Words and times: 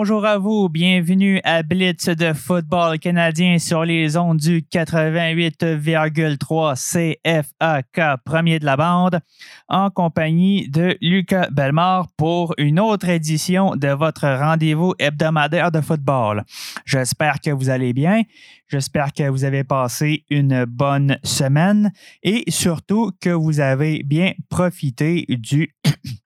Bonjour 0.00 0.24
à 0.24 0.38
vous, 0.38 0.68
bienvenue 0.68 1.40
à 1.42 1.64
Blitz 1.64 2.08
de 2.08 2.32
football 2.32 3.00
canadien 3.00 3.58
sur 3.58 3.84
les 3.84 4.16
ondes 4.16 4.36
du 4.36 4.60
88,3 4.60 6.76
CFAK, 6.76 8.20
premier 8.24 8.60
de 8.60 8.64
la 8.64 8.76
bande, 8.76 9.18
en 9.66 9.90
compagnie 9.90 10.68
de 10.68 10.96
Lucas 11.00 11.48
Belmar 11.50 12.06
pour 12.16 12.54
une 12.58 12.78
autre 12.78 13.08
édition 13.08 13.74
de 13.74 13.88
votre 13.88 14.28
rendez-vous 14.28 14.94
hebdomadaire 15.00 15.72
de 15.72 15.80
football. 15.80 16.44
J'espère 16.86 17.40
que 17.40 17.50
vous 17.50 17.68
allez 17.68 17.92
bien, 17.92 18.22
j'espère 18.68 19.12
que 19.12 19.28
vous 19.28 19.42
avez 19.42 19.64
passé 19.64 20.24
une 20.30 20.64
bonne 20.64 21.18
semaine 21.24 21.90
et 22.22 22.44
surtout 22.46 23.10
que 23.20 23.30
vous 23.30 23.58
avez 23.58 24.04
bien 24.04 24.34
profité 24.48 25.24
du 25.28 25.74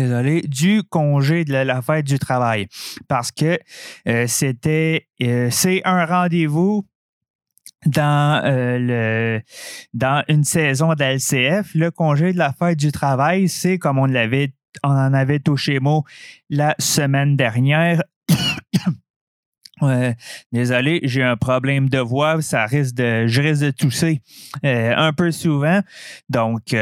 désolé, 0.00 0.42
du 0.42 0.82
congé 0.82 1.44
de 1.44 1.52
la 1.52 1.82
fête 1.82 2.06
du 2.06 2.18
travail. 2.18 2.68
Parce 3.08 3.32
que 3.32 3.58
euh, 4.08 4.26
c'était, 4.26 5.08
euh, 5.22 5.48
c'est 5.50 5.82
un 5.84 6.04
rendez-vous 6.04 6.86
dans, 7.86 8.42
euh, 8.44 8.78
le, 8.78 9.42
dans 9.94 10.22
une 10.28 10.44
saison 10.44 10.94
de 10.94 11.02
LCF. 11.02 11.74
Le 11.74 11.90
congé 11.90 12.32
de 12.32 12.38
la 12.38 12.52
fête 12.52 12.78
du 12.78 12.92
travail, 12.92 13.48
c'est 13.48 13.78
comme 13.78 13.98
on 13.98 14.06
l'avait, 14.06 14.52
on 14.82 14.90
en 14.90 15.14
avait 15.14 15.38
touché 15.38 15.80
mot 15.80 16.04
la 16.50 16.74
semaine 16.78 17.36
dernière. 17.36 18.02
désolé, 20.52 21.00
j'ai 21.04 21.22
un 21.22 21.36
problème 21.36 21.88
de 21.88 21.98
voix, 21.98 22.42
ça 22.42 22.66
risque 22.66 22.94
de, 22.94 23.26
je 23.26 23.40
risque 23.40 23.62
de 23.62 23.70
tousser 23.70 24.20
un 24.62 25.12
peu 25.12 25.30
souvent. 25.30 25.80
Donc, 26.28 26.74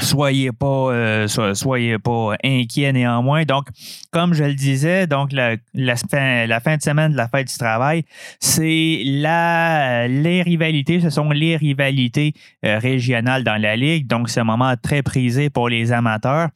Soyez 0.00 0.50
pas, 0.50 0.92
euh, 0.92 1.28
soyez 1.54 1.98
pas 1.98 2.34
inquiets 2.42 2.92
néanmoins. 2.92 3.44
Donc, 3.44 3.68
comme 4.10 4.34
je 4.34 4.42
le 4.42 4.54
disais, 4.54 5.06
donc 5.06 5.32
la, 5.32 5.56
fin, 5.96 6.76
de 6.76 6.82
semaine 6.82 7.12
de 7.12 7.16
la 7.16 7.28
fête 7.28 7.46
du 7.46 7.56
travail, 7.56 8.04
c'est 8.40 9.02
la, 9.04 10.08
les 10.08 10.42
rivalités, 10.42 11.00
ce 11.00 11.10
sont 11.10 11.30
les 11.30 11.56
rivalités 11.56 12.34
euh, 12.64 12.78
régionales 12.78 13.44
dans 13.44 13.60
la 13.60 13.76
ligue. 13.76 14.08
Donc, 14.08 14.30
c'est 14.30 14.40
un 14.40 14.44
moment 14.44 14.74
très 14.76 15.02
prisé 15.02 15.48
pour 15.48 15.68
les 15.68 15.92
amateurs. 15.92 16.48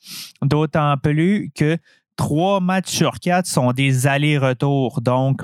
D'autant 0.42 0.96
plus 1.00 1.52
que 1.54 1.78
trois 2.16 2.58
matchs 2.58 2.90
sur 2.90 3.20
quatre 3.20 3.46
sont 3.46 3.72
des 3.72 4.08
allers-retours. 4.08 5.00
Donc, 5.00 5.42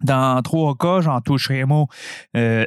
dans 0.00 0.40
trois 0.42 0.76
cas, 0.76 1.00
j'en 1.00 1.20
toucherai 1.20 1.64
mot. 1.64 1.88
Euh, 2.36 2.64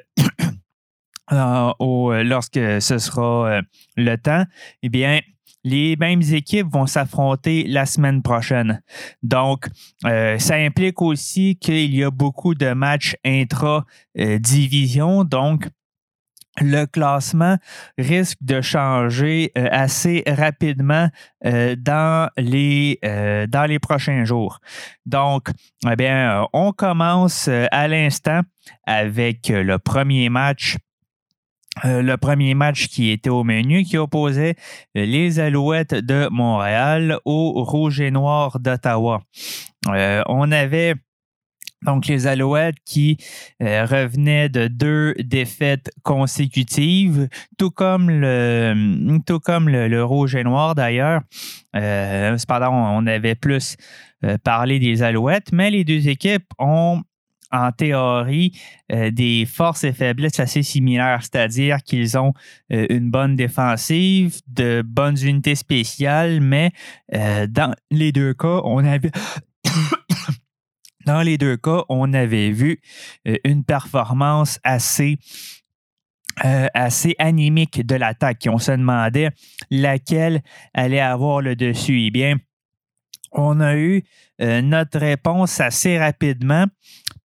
Euh, 1.31 1.71
euh, 1.81 2.23
lorsque 2.23 2.55
ce 2.55 2.97
sera 2.97 3.49
euh, 3.49 3.61
le 3.97 4.15
temps, 4.15 4.43
eh 4.81 4.89
bien, 4.89 5.19
les 5.63 5.97
mêmes 5.97 6.21
équipes 6.21 6.67
vont 6.71 6.85
s'affronter 6.85 7.65
la 7.67 7.85
semaine 7.85 8.21
prochaine. 8.21 8.81
Donc, 9.21 9.67
ça 10.03 10.55
implique 10.55 11.01
aussi 11.01 11.57
qu'il 11.57 11.93
y 11.93 12.05
a 12.05 12.11
beaucoup 12.11 12.55
de 12.55 12.71
matchs 12.71 13.17
intra-division. 13.25 15.25
donc, 15.25 15.67
le 16.59 16.85
classement 16.85 17.57
risque 17.99 18.39
de 18.41 18.61
changer 18.61 19.51
assez 19.55 20.23
rapidement 20.25 21.09
dans, 21.43 22.29
les, 22.37 22.99
dans 23.03 23.65
les 23.67 23.77
prochains 23.77 24.25
jours. 24.25 24.59
Donc, 25.05 25.49
eh 25.87 25.95
bien, 25.95 26.47
on 26.53 26.71
commence 26.71 27.47
à 27.49 27.87
l'instant 27.87 28.41
avec 28.85 29.49
le 29.49 29.77
premier 29.77 30.29
match 30.29 30.77
euh, 31.85 32.01
le 32.01 32.17
premier 32.17 32.53
match 32.53 32.87
qui 32.87 33.11
était 33.11 33.29
au 33.29 33.43
menu, 33.43 33.83
qui 33.83 33.97
opposait 33.97 34.55
euh, 34.97 35.05
les 35.05 35.39
Alouettes 35.39 35.93
de 35.93 36.27
Montréal 36.31 37.19
aux 37.25 37.63
Rouges 37.63 38.01
et 38.01 38.11
Noirs 38.11 38.59
d'Ottawa. 38.59 39.21
Euh, 39.89 40.23
on 40.27 40.51
avait 40.51 40.95
donc 41.85 42.07
les 42.07 42.25
Alouettes 42.25 42.77
qui 42.85 43.17
revenaient 43.61 44.49
de 44.49 44.67
deux 44.67 45.13
défaites 45.19 45.91
consécutives, 46.01 47.29
tout 47.59 47.69
comme 47.69 48.09
le, 48.09 49.19
tout 49.27 49.39
comme 49.39 49.69
le, 49.69 50.03
Rouge 50.03 50.35
et 50.35 50.43
Noir 50.43 50.73
d'ailleurs. 50.73 51.21
cependant, 51.75 52.71
on 52.73 53.05
avait 53.05 53.35
plus 53.35 53.77
parlé 54.43 54.79
des 54.79 55.03
Alouettes, 55.03 55.51
mais 55.51 55.69
les 55.69 55.83
deux 55.83 56.09
équipes 56.09 56.51
ont 56.57 57.03
en 57.51 57.71
théorie 57.71 58.59
euh, 58.91 59.11
des 59.11 59.45
forces 59.45 59.83
et 59.83 59.93
faiblesses 59.93 60.39
assez 60.39 60.63
similaires, 60.63 61.19
c'est-à-dire 61.21 61.77
qu'ils 61.83 62.17
ont 62.17 62.33
euh, 62.71 62.85
une 62.89 63.09
bonne 63.09 63.35
défensive, 63.35 64.41
de 64.47 64.83
bonnes 64.85 65.17
unités 65.21 65.55
spéciales, 65.55 66.41
mais 66.41 66.71
euh, 67.13 67.47
dans 67.47 67.73
les 67.91 68.11
deux 68.11 68.33
cas, 68.33 68.61
on 68.63 68.85
avait 68.85 69.11
dans 71.05 71.21
les 71.21 71.37
deux 71.37 71.57
cas, 71.57 71.83
on 71.89 72.13
avait 72.13 72.51
vu 72.51 72.81
une 73.43 73.63
performance 73.63 74.59
assez 74.63 75.17
assez 76.75 77.15
anémique 77.17 77.83
de 77.83 77.95
l'attaque. 77.95 78.47
On 78.47 78.59
se 78.59 78.71
demandait 78.71 79.31
laquelle 79.71 80.43
allait 80.75 80.99
avoir 80.99 81.41
le 81.41 81.55
dessus. 81.55 81.99
Eh 82.01 82.11
bien, 82.11 82.37
on 83.31 83.59
a 83.59 83.75
eu 83.75 84.03
notre 84.39 84.99
réponse 84.99 85.59
assez 85.59 85.97
rapidement 85.97 86.67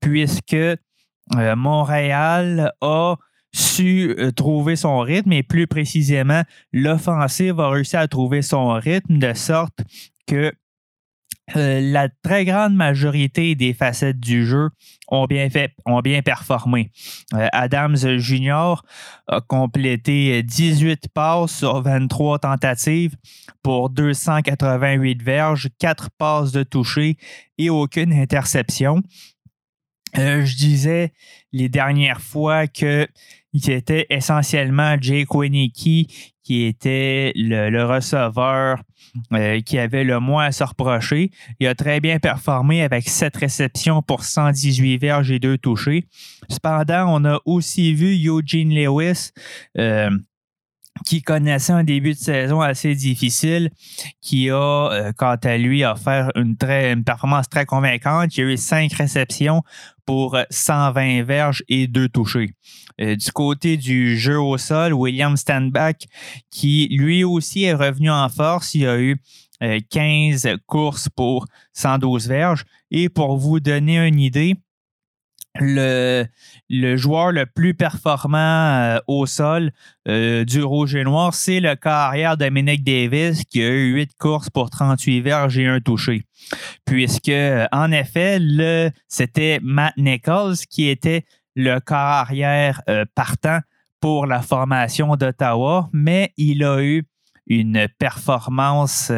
puisque 0.03 0.53
euh, 0.55 1.57
Montréal 1.57 2.73
a 2.83 3.17
su 3.55 4.15
euh, 4.19 4.33
trouver 4.33 4.77
son 4.77 4.99
rythme 5.01 5.33
et 5.33 5.43
plus 5.43 5.67
précisément, 5.67 6.43
l'offensive 6.73 7.61
a 7.61 7.71
réussi 7.71 7.97
à 7.97 8.09
trouver 8.09 8.43
son 8.43 8.73
rythme 8.75 9.19
de 9.19 9.33
sorte 9.33 9.79
que 10.27 10.53
euh, 11.57 11.81
la 11.81 12.09
très 12.23 12.45
grande 12.45 12.75
majorité 12.75 13.55
des 13.55 13.75
facettes 13.75 14.21
du 14.21 14.47
jeu 14.47 14.71
ont 15.09 15.27
bien 15.27 15.51
fait, 15.51 15.75
ont 15.87 16.01
bien 16.01 16.23
performé. 16.23 16.91
Adams 17.33 17.97
Jr. 17.97 18.75
a 19.27 19.41
complété 19.41 20.43
18 20.43 21.09
passes 21.13 21.59
sur 21.59 21.83
23 21.83 22.39
tentatives 22.39 23.17
pour 23.63 23.91
288 23.91 25.23
verges, 25.23 25.69
4 25.79 26.11
passes 26.17 26.53
de 26.53 26.63
toucher 26.63 27.17
et 27.59 27.69
aucune 27.71 28.13
interception. 28.13 29.03
Euh, 30.19 30.45
je 30.45 30.57
disais 30.57 31.13
les 31.53 31.69
dernières 31.69 32.21
fois 32.21 32.67
que 32.67 33.09
était 33.55 34.07
essentiellement 34.11 34.97
Jake 35.01 35.35
Winicky 35.35 36.33
qui 36.43 36.65
était 36.65 37.33
le, 37.37 37.85
receveur 37.85 38.83
euh, 39.33 39.61
qui 39.61 39.79
avait 39.79 40.05
le 40.05 40.19
moins 40.21 40.47
à 40.47 40.53
se 40.53 40.65
reprocher. 40.65 41.31
Il 41.61 41.67
a 41.67 41.75
très 41.75 42.01
bien 42.01 42.19
performé 42.19 42.83
avec 42.83 43.09
sept 43.09 43.37
réceptions 43.37 44.03
pour 44.03 44.25
118 44.25 44.99
verges 44.99 45.31
et 45.31 45.39
deux 45.39 45.59
touchés. 45.59 46.07
Cependant, 46.49 47.07
on 47.09 47.25
a 47.25 47.41
aussi 47.45 47.95
vu 47.95 48.17
Eugene 48.27 48.75
Lewis 48.75 49.31
euh, 49.79 50.11
qui 51.07 51.23
connaissait 51.23 51.73
un 51.73 51.85
début 51.85 52.13
de 52.13 52.19
saison 52.19 52.61
assez 52.61 52.95
difficile, 52.95 53.71
qui 54.21 54.51
a, 54.51 54.91
euh, 54.93 55.13
quant 55.17 55.37
à 55.43 55.57
lui, 55.57 55.85
offert 55.85 56.31
une, 56.37 56.57
très, 56.57 56.93
une 56.93 57.05
performance 57.05 57.49
très 57.49 57.67
convaincante. 57.67 58.37
Il 58.37 58.45
a 58.45 58.53
eu 58.53 58.57
cinq 58.57 58.93
réceptions 58.93 59.63
pour 60.07 60.37
120 60.51 61.23
verges 61.23 61.63
et 61.69 61.87
deux 61.87 62.09
touchés. 62.09 62.51
Euh, 63.01 63.17
du 63.17 63.33
côté 63.33 63.77
du 63.77 64.19
jeu 64.19 64.39
au 64.39 64.59
sol, 64.59 64.93
William 64.93 65.37
Standback, 65.37 66.07
qui 66.51 66.89
lui 66.91 67.25
aussi 67.25 67.65
est 67.65 67.75
revenu 67.75 68.11
en 68.11 68.29
force, 68.29 68.75
il 68.75 68.87
a 68.87 69.01
eu 69.01 69.17
15 69.91 70.47
euh, 70.47 70.57
courses 70.67 71.09
pour 71.09 71.47
112 71.73 72.29
verges. 72.29 72.65
Et 72.91 73.09
pour 73.09 73.37
vous 73.37 73.61
donner 73.61 74.07
une 74.07 74.21
idée, 74.21 74.57
le, 75.61 76.27
joueur 76.97 77.33
le 77.33 77.47
plus 77.47 77.75
performant 77.75 78.39
euh, 78.39 78.99
au 79.07 79.27
sol 79.27 79.73
euh, 80.09 80.45
du 80.45 80.63
Rouge 80.63 80.95
et 80.95 81.05
Noir, 81.05 81.35
c'est 81.35 81.61
le 81.61 81.75
carrière 81.75 82.37
Dominic 82.37 82.83
Davis 82.85 83.45
qui 83.45 83.63
a 83.63 83.69
eu 83.69 83.95
8 83.95 84.13
courses 84.19 84.51
pour 84.51 84.71
38 84.71 85.21
verges 85.21 85.59
et 85.59 85.67
un 85.67 85.81
touché. 85.81 86.25
Puisque, 86.87 87.29
euh, 87.29 87.67
en 87.73 87.93
effet, 87.93 88.39
c'était 89.09 89.61
Matt 89.63 89.97
Nichols 89.97 90.57
qui 90.69 90.89
était 90.89 91.25
le 91.55 91.81
carrière 91.81 92.81
partant 93.15 93.61
pour 94.01 94.27
la 94.27 94.41
formation 94.41 95.17
d'Ottawa, 95.17 95.91
mais 95.93 96.33
il 96.39 96.65
a 96.65 96.83
eu 96.83 97.05
une 97.47 97.89
performance 97.99 99.13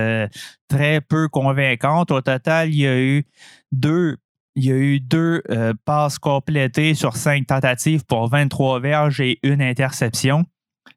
très 0.68 1.00
peu 1.00 1.28
convaincante. 1.28 2.10
Au 2.10 2.20
total, 2.20 2.70
il 2.70 2.80
y 2.80 2.86
a 2.88 2.98
eu 2.98 3.24
deux 3.70 4.16
il 4.56 4.64
y 4.64 4.72
a 4.72 4.76
eu 4.76 5.00
deux 5.00 5.42
euh, 5.50 5.72
passes 5.84 6.18
complétées 6.18 6.94
sur 6.94 7.16
cinq 7.16 7.46
tentatives 7.46 8.04
pour 8.04 8.28
23 8.28 8.80
verges 8.80 9.20
et 9.20 9.38
une 9.42 9.60
interception. 9.60 10.44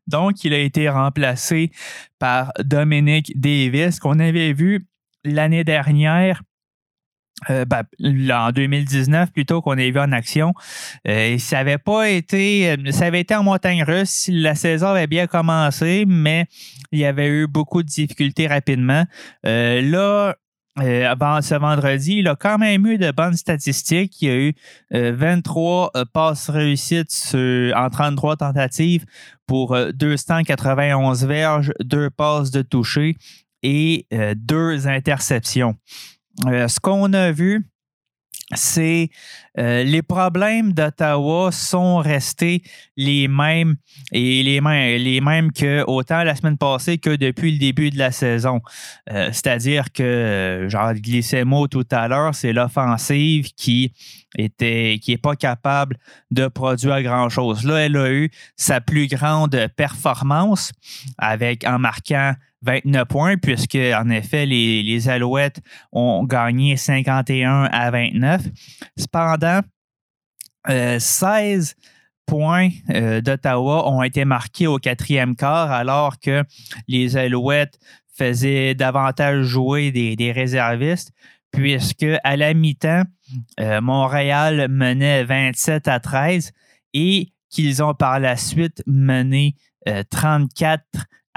Donc, 0.05 0.43
il 0.43 0.53
a 0.53 0.59
été 0.59 0.89
remplacé 0.89 1.71
par 2.19 2.51
Dominic 2.59 3.39
Davis, 3.39 3.99
qu'on 3.99 4.19
avait 4.19 4.53
vu 4.53 4.85
l'année 5.23 5.63
dernière, 5.63 6.41
euh, 7.49 7.65
ben, 7.65 7.83
en 8.31 8.51
2019 8.51 9.31
plutôt 9.31 9.61
qu'on 9.61 9.73
avait 9.73 9.91
vu 9.91 9.99
en 9.99 10.11
action. 10.11 10.53
Euh, 11.07 11.37
ça 11.37 11.59
avait 11.59 11.77
pas 11.77 12.09
été, 12.09 12.75
ça 12.91 13.05
avait 13.05 13.21
été 13.21 13.35
en 13.35 13.43
montagne 13.43 13.83
russe. 13.83 14.29
La 14.31 14.55
saison 14.55 14.87
avait 14.87 15.07
bien 15.07 15.27
commencé, 15.27 16.05
mais 16.07 16.45
il 16.91 16.99
y 16.99 17.05
avait 17.05 17.27
eu 17.27 17.47
beaucoup 17.47 17.83
de 17.83 17.87
difficultés 17.87 18.47
rapidement. 18.47 19.03
là, 19.43 20.35
avant 20.77 21.41
ce 21.41 21.55
vendredi, 21.55 22.17
il 22.17 22.27
a 22.27 22.35
quand 22.35 22.57
même 22.57 22.85
eu 22.85 22.97
de 22.97 23.11
bonnes 23.11 23.35
statistiques. 23.35 24.21
Il 24.21 24.29
a 24.29 24.35
eu 24.35 24.53
23 24.91 25.91
passes 26.13 26.49
réussites 26.49 27.35
en 27.75 27.89
33 27.89 28.37
tentatives 28.37 29.05
pour 29.47 29.77
291 29.93 31.25
verges, 31.25 31.73
deux 31.83 32.09
passes 32.09 32.51
de 32.51 32.61
toucher 32.61 33.15
et 33.63 34.05
deux 34.35 34.87
interceptions. 34.87 35.75
ce 36.45 36.79
qu'on 36.79 37.11
a 37.13 37.31
vu, 37.31 37.65
c'est 38.55 39.09
euh, 39.59 39.83
les 39.83 40.01
problèmes 40.01 40.71
d'Ottawa 40.71 41.51
sont 41.51 41.97
restés 41.97 42.61
les 42.95 43.27
mêmes 43.27 43.75
et 44.13 44.41
les 44.41 44.61
mêmes, 44.61 45.01
les 45.01 45.19
mêmes 45.19 45.51
que 45.51 45.83
autant 45.85 46.23
la 46.23 46.33
semaine 46.35 46.57
passée 46.57 46.97
que 46.97 47.15
depuis 47.15 47.51
le 47.51 47.57
début 47.57 47.89
de 47.89 47.97
la 47.97 48.11
saison. 48.11 48.61
Euh, 49.11 49.29
c'est-à-dire 49.33 49.91
que, 49.91 50.67
genre 50.69 50.93
glissé 50.93 51.43
mot 51.43 51.67
tout 51.67 51.87
à 51.91 52.07
l'heure, 52.07 52.35
c'est 52.35 52.53
l'offensive 52.53 53.49
qui 53.53 53.93
était 54.37 54.99
qui 55.01 55.11
n'est 55.11 55.17
pas 55.17 55.35
capable 55.35 55.97
de 56.31 56.47
produire 56.47 57.01
grand-chose. 57.01 57.65
Là, 57.65 57.79
elle 57.79 57.97
a 57.97 58.11
eu 58.11 58.31
sa 58.55 58.79
plus 58.79 59.07
grande 59.07 59.67
performance 59.75 60.71
avec 61.17 61.65
en 61.65 61.79
marquant 61.79 62.33
29 62.63 63.07
points, 63.07 63.37
puisque 63.37 63.75
en 63.75 64.09
effet, 64.09 64.45
les, 64.45 65.09
Alouettes 65.09 65.61
ont 65.91 66.23
gagné 66.23 66.77
51 66.77 67.65
à 67.65 67.91
29. 67.91 68.41
Cependant, 68.97 69.61
16 70.67 71.75
euh, 71.77 71.81
points 72.25 72.69
euh, 72.89 73.21
d'Ottawa 73.21 73.89
ont 73.89 74.03
été 74.03 74.25
marqués 74.25 74.67
au 74.67 74.77
quatrième 74.77 75.35
quart, 75.35 75.71
alors 75.71 76.19
que 76.19 76.43
les 76.87 77.15
Alouettes 77.15 77.79
faisaient 78.13 78.73
davantage 78.73 79.45
jouer 79.45 79.91
des, 79.91 80.31
réservistes, 80.31 81.13
puisque 81.51 82.07
à 82.23 82.35
la 82.35 82.53
mi-temps, 82.53 83.03
euh, 83.59 83.79
Montréal 83.81 84.67
menait 84.69 85.23
27 85.23 85.87
à 85.87 85.99
13 85.99 86.51
et 86.93 87.31
qu'ils 87.49 87.83
ont 87.83 87.93
par 87.93 88.19
la 88.19 88.35
suite 88.35 88.83
mené 88.87 89.55
34 90.09 90.83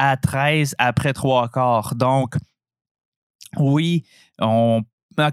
à 0.01 0.17
13 0.17 0.75
après 0.79 1.13
trois 1.13 1.51
quarts. 1.51 1.95
Donc, 1.95 2.37
oui, 3.59 4.07
on, 4.39 4.83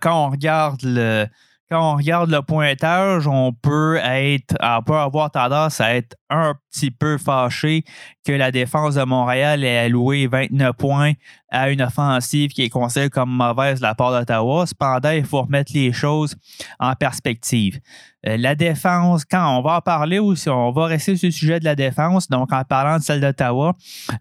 quand 0.02 0.26
on 0.26 0.30
regarde 0.30 0.82
le, 0.84 1.26
quand 1.70 1.94
on 1.94 1.96
regarde 1.96 2.30
le 2.30 2.42
pointage, 2.42 3.28
on 3.28 3.54
peut 3.54 3.98
être, 4.04 4.56
on 4.62 4.84
peut 4.84 4.96
avoir 4.96 5.32
tendance 5.32 5.80
à 5.80 5.96
être 5.96 6.18
un 6.30 6.56
petit 6.72 6.92
peu 6.92 7.18
fâché 7.18 7.86
que 8.26 8.34
la 8.34 8.52
défense 8.52 8.96
de 8.96 9.04
Montréal 9.04 9.64
ait 9.64 9.78
alloué 9.78 10.28
29 10.28 10.76
points 10.76 11.14
à 11.50 11.70
une 11.70 11.82
offensive 11.82 12.52
qui 12.52 12.64
est 12.64 12.70
considérée 12.70 13.10
comme 13.10 13.32
mauvaise 13.32 13.80
de 13.80 13.84
la 13.84 13.96
part 13.96 14.12
d'Ottawa. 14.12 14.66
Cependant, 14.66 15.12
il 15.12 15.26
faut 15.26 15.42
remettre 15.42 15.72
les 15.74 15.94
choses 15.94 16.36
en 16.80 16.94
perspective. 16.96 17.80
Euh, 18.26 18.36
la 18.38 18.56
défense, 18.56 19.26
quand 19.26 19.58
on 19.58 19.62
va 19.62 19.78
en 19.78 19.82
parler 19.82 20.18
aussi, 20.18 20.50
on 20.50 20.72
va 20.72 20.86
rester 20.86 21.16
sur 21.16 21.28
le 21.28 21.32
sujet 21.32 21.60
de 21.60 21.66
la 21.66 21.76
défense, 21.76 22.28
donc 22.30 22.52
en 22.52 22.64
parlant 22.64 22.98
de 22.98 23.04
celle 23.04 23.22
d'Ottawa, 23.22 23.76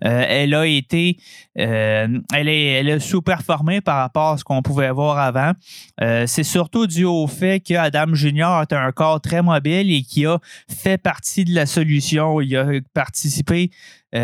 euh, 0.04 0.24
elle 0.28 0.54
a 0.54 0.66
été, 0.66 1.16
euh, 1.58 2.06
elle, 2.34 2.48
est, 2.48 2.92
a 2.92 3.00
sous-performé 3.00 3.80
par 3.80 3.96
rapport 3.96 4.32
à 4.32 4.38
ce 4.38 4.44
qu'on 4.44 4.60
pouvait 4.60 4.90
voir 4.90 5.18
avant. 5.18 5.52
C'est 6.26 6.42
surtout 6.42 6.86
dû 6.86 7.04
au 7.04 7.26
fait 7.26 7.60
qu'Adam 7.60 8.14
Junior 8.14 8.62
est 8.62 8.72
un 8.72 8.92
corps 8.92 9.20
très 9.20 9.42
mobile 9.42 9.90
et 9.90 10.02
qui 10.02 10.26
a 10.26 10.38
fait 10.68 10.98
partie 10.98 11.44
de 11.44 11.54
la 11.54 11.66
solution. 11.66 12.40
Il 12.40 12.56
a 12.56 12.66
participé, 12.92 13.70
il 14.12 14.18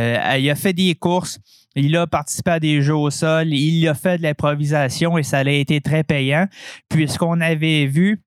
a 0.50 0.54
fait 0.54 0.72
des 0.72 0.94
courses. 0.94 1.38
Il 1.74 1.96
a 1.96 2.06
participé 2.06 2.50
à 2.50 2.60
des 2.60 2.82
jeux 2.82 2.94
au 2.94 3.10
sol, 3.10 3.48
il 3.48 3.88
a 3.88 3.94
fait 3.94 4.18
de 4.18 4.22
l'improvisation 4.22 5.16
et 5.16 5.22
ça 5.22 5.38
a 5.38 5.48
été 5.48 5.80
très 5.80 6.04
payant, 6.04 6.46
puisqu'on 6.90 7.40
avait 7.40 7.86
vu 7.86 8.20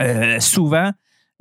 euh, 0.00 0.40
souvent, 0.40 0.90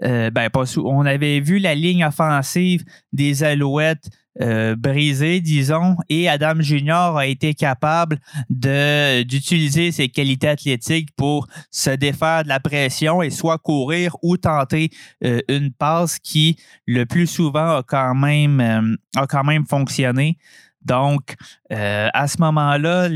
euh, 0.03 0.29
ben 0.31 0.49
pas 0.49 0.63
on 0.77 1.05
avait 1.05 1.39
vu 1.39 1.59
la 1.59 1.75
ligne 1.75 2.03
offensive 2.05 2.83
des 3.11 3.43
Alouettes 3.43 4.09
euh, 4.41 4.75
brisée, 4.75 5.39
disons, 5.41 5.95
et 6.09 6.27
Adam 6.27 6.59
Junior 6.59 7.17
a 7.17 7.27
été 7.27 7.53
capable 7.53 8.19
d'utiliser 8.49 9.91
ses 9.91 10.09
qualités 10.09 10.47
athlétiques 10.47 11.09
pour 11.15 11.47
se 11.69 11.91
défaire 11.91 12.43
de 12.43 12.49
la 12.49 12.59
pression 12.59 13.21
et 13.21 13.29
soit 13.29 13.59
courir 13.59 14.15
ou 14.23 14.37
tenter 14.37 14.89
une 15.21 15.71
passe 15.71 16.17
qui, 16.17 16.57
le 16.87 17.05
plus 17.05 17.27
souvent, 17.27 17.77
a 17.77 17.83
quand 17.83 18.15
même, 18.15 18.97
a 19.15 19.27
quand 19.27 19.43
même 19.43 19.67
fonctionné. 19.67 20.37
Donc, 20.85 21.35
euh, 21.71 22.09
à 22.13 22.27
ce 22.27 22.39
moment-là, 22.41 23.09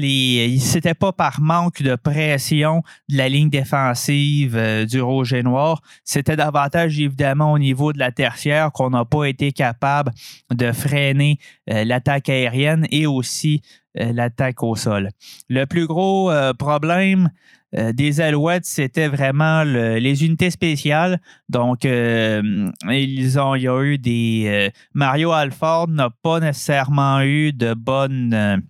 c'était 0.59 0.93
pas 0.93 1.11
par 1.11 1.41
manque 1.41 1.81
de 1.81 1.95
pression 1.95 2.83
de 3.09 3.17
la 3.17 3.29
ligne 3.29 3.49
défensive 3.49 4.55
euh, 4.55 4.85
du 4.85 5.01
Rouge 5.01 5.33
et 5.33 5.43
Noir. 5.43 5.81
C'était 6.03 6.35
davantage, 6.35 6.99
évidemment, 6.99 7.51
au 7.51 7.59
niveau 7.59 7.93
de 7.93 7.99
la 7.99 8.11
tertiaire 8.11 8.71
qu'on 8.71 8.91
n'a 8.91 9.05
pas 9.05 9.25
été 9.25 9.51
capable 9.51 10.11
de 10.53 10.71
freiner 10.71 11.39
euh, 11.69 11.83
l'attaque 11.83 12.29
aérienne 12.29 12.87
et 12.91 13.07
aussi 13.07 13.61
l'attaque 13.95 14.61
au 14.61 14.75
sol. 14.75 15.09
Le 15.49 15.65
plus 15.65 15.87
gros 15.87 16.31
problème 16.59 17.31
euh, 17.75 17.91
des 17.91 18.21
Alouettes, 18.21 18.65
c'était 18.65 19.07
vraiment 19.07 19.63
les 19.63 20.25
unités 20.25 20.49
spéciales. 20.49 21.19
Donc, 21.49 21.83
euh, 21.85 22.71
ils 22.89 23.39
ont, 23.39 23.55
il 23.55 23.63
y 23.63 23.67
a 23.67 23.81
eu 23.81 23.97
des. 23.97 24.45
Euh, 24.47 24.69
Mario 24.93 25.31
Alford 25.31 25.89
n'a 25.89 26.09
pas 26.09 26.39
nécessairement 26.39 27.21
eu 27.21 27.51
de 27.51 27.73
bonnes. 27.73 28.63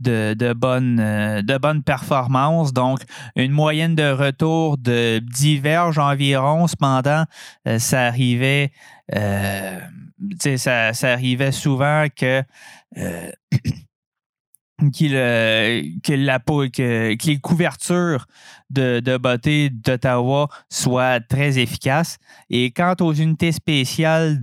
De, 0.00 0.52
bonnes, 0.54 0.96
de 0.96 1.82
performances. 1.82 2.72
Donc, 2.72 3.02
une 3.36 3.52
moyenne 3.52 3.94
de 3.94 4.10
retour 4.10 4.76
de 4.76 5.20
diverge 5.20 5.96
environ. 5.96 6.66
Cependant, 6.66 7.26
ça 7.78 8.06
arrivait, 8.08 8.72
ça, 9.12 10.92
ça, 10.92 11.12
arrivait 11.12 11.52
souvent 11.52 12.06
que 12.16 12.42
que, 14.90 16.12
la, 16.14 16.38
les 17.24 17.38
couvertures 17.40 18.26
de, 18.70 19.00
de 19.00 19.16
beauté 19.16 19.70
d'Ottawa 19.70 20.48
soient 20.68 21.20
très 21.20 21.58
efficaces. 21.58 22.18
Et 22.50 22.70
quant 22.70 22.96
aux 23.00 23.12
unités 23.12 23.52
spéciales 23.52 24.40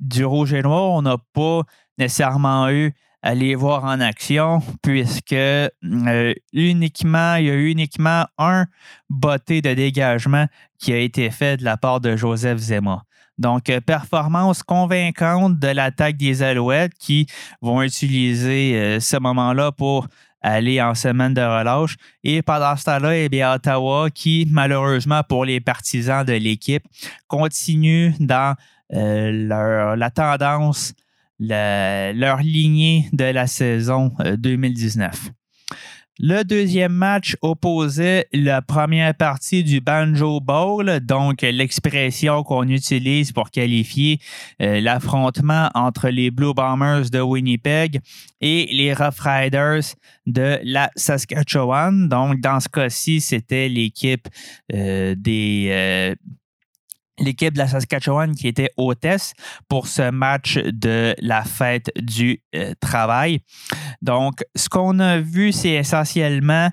du 0.00 0.24
Rouge 0.24 0.52
et 0.52 0.62
Noir, 0.62 0.90
on 0.90 1.02
n'a 1.02 1.16
pas 1.32 1.62
nécessairement 1.98 2.68
eu 2.70 2.92
à 3.22 3.34
les 3.34 3.56
voir 3.56 3.84
en 3.84 4.00
action, 4.00 4.62
puisque 4.82 5.32
euh, 5.32 6.34
uniquement, 6.52 7.34
il 7.34 7.46
y 7.46 7.50
a 7.50 7.54
eu 7.54 7.70
uniquement 7.70 8.26
un 8.38 8.66
botté 9.10 9.62
de 9.62 9.74
dégagement 9.74 10.46
qui 10.78 10.92
a 10.92 10.98
été 10.98 11.30
fait 11.30 11.56
de 11.56 11.64
la 11.64 11.76
part 11.76 12.00
de 12.00 12.14
Joseph 12.14 12.58
Zema. 12.58 13.02
Donc, 13.38 13.68
euh, 13.68 13.80
performance 13.80 14.62
convaincante 14.62 15.58
de 15.58 15.68
l'attaque 15.68 16.16
des 16.16 16.42
Alouettes 16.42 16.94
qui 16.98 17.26
vont 17.60 17.82
utiliser 17.82 18.74
euh, 18.76 19.00
ce 19.00 19.18
moment-là 19.18 19.72
pour 19.72 20.06
aller 20.40 20.80
en 20.80 20.94
semaine 20.94 21.34
de 21.34 21.42
relâche. 21.42 21.96
Et 22.22 22.40
pendant 22.42 22.76
ce 22.76 22.84
temps-là, 22.84 23.16
eh 23.16 23.28
bien, 23.28 23.52
Ottawa, 23.52 24.10
qui 24.10 24.46
malheureusement 24.50 25.22
pour 25.28 25.44
les 25.44 25.60
partisans 25.60 26.24
de 26.24 26.32
l'équipe, 26.32 26.84
continue 27.26 28.14
dans 28.20 28.54
euh, 28.94 29.30
leur, 29.32 29.96
la 29.96 30.10
tendance, 30.10 30.94
leur 31.38 32.38
lignée 32.38 33.08
de 33.12 33.24
la 33.24 33.46
saison 33.46 34.12
2019. 34.38 35.30
Le 36.18 36.44
deuxième 36.44 36.94
match 36.94 37.36
opposait 37.42 38.26
la 38.32 38.62
première 38.62 39.14
partie 39.14 39.62
du 39.62 39.82
Banjo 39.82 40.40
Bowl, 40.40 41.00
donc 41.00 41.42
l'expression 41.42 42.42
qu'on 42.42 42.66
utilise 42.68 43.32
pour 43.32 43.50
qualifier 43.50 44.18
euh, 44.62 44.80
l'affrontement 44.80 45.68
entre 45.74 46.08
les 46.08 46.30
Blue 46.30 46.54
Bombers 46.54 47.10
de 47.10 47.20
Winnipeg 47.20 48.00
et 48.40 48.66
les 48.72 48.94
Rough 48.94 49.20
Riders 49.20 49.94
de 50.24 50.58
la 50.64 50.90
Saskatchewan. 50.96 52.08
Donc, 52.08 52.40
dans 52.40 52.60
ce 52.60 52.68
cas-ci, 52.70 53.20
c'était 53.20 53.68
l'équipe 53.68 54.26
euh, 54.72 55.14
des 55.18 55.68
euh, 55.70 56.14
l'équipe 57.18 57.54
de 57.54 57.58
la 57.58 57.68
Saskatchewan 57.68 58.34
qui 58.34 58.48
était 58.48 58.70
hôtesse 58.76 59.32
pour 59.68 59.86
ce 59.86 60.10
match 60.10 60.58
de 60.58 61.14
la 61.18 61.44
fête 61.44 61.90
du 61.96 62.42
euh, 62.54 62.74
travail. 62.80 63.40
Donc, 64.02 64.44
ce 64.54 64.68
qu'on 64.68 64.98
a 64.98 65.18
vu, 65.18 65.52
c'est 65.52 65.72
essentiellement 65.72 66.70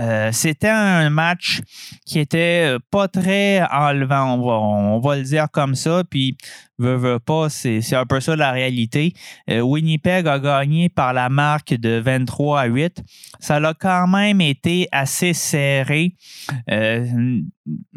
euh, 0.00 0.32
c'était 0.32 0.70
un 0.70 1.10
match 1.10 1.60
qui 2.06 2.18
était 2.18 2.76
pas 2.90 3.08
très 3.08 3.62
enlevant, 3.70 4.34
on 4.38 4.98
va, 5.00 5.16
le 5.16 5.22
dire 5.22 5.48
comme 5.52 5.74
ça. 5.74 6.02
Puis, 6.08 6.36
Veux, 6.82 7.18
pas, 7.20 7.48
c'est 7.48 7.94
un 7.94 8.06
peu 8.06 8.20
ça 8.20 8.34
la 8.34 8.50
réalité. 8.50 9.12
Winnipeg 9.48 10.26
a 10.26 10.38
gagné 10.40 10.88
par 10.88 11.12
la 11.12 11.28
marque 11.28 11.74
de 11.74 12.00
23 12.00 12.60
à 12.60 12.66
8. 12.66 13.02
Ça 13.38 13.56
a 13.56 13.74
quand 13.74 14.08
même 14.08 14.40
été 14.40 14.88
assez 14.90 15.32
serré 15.32 16.16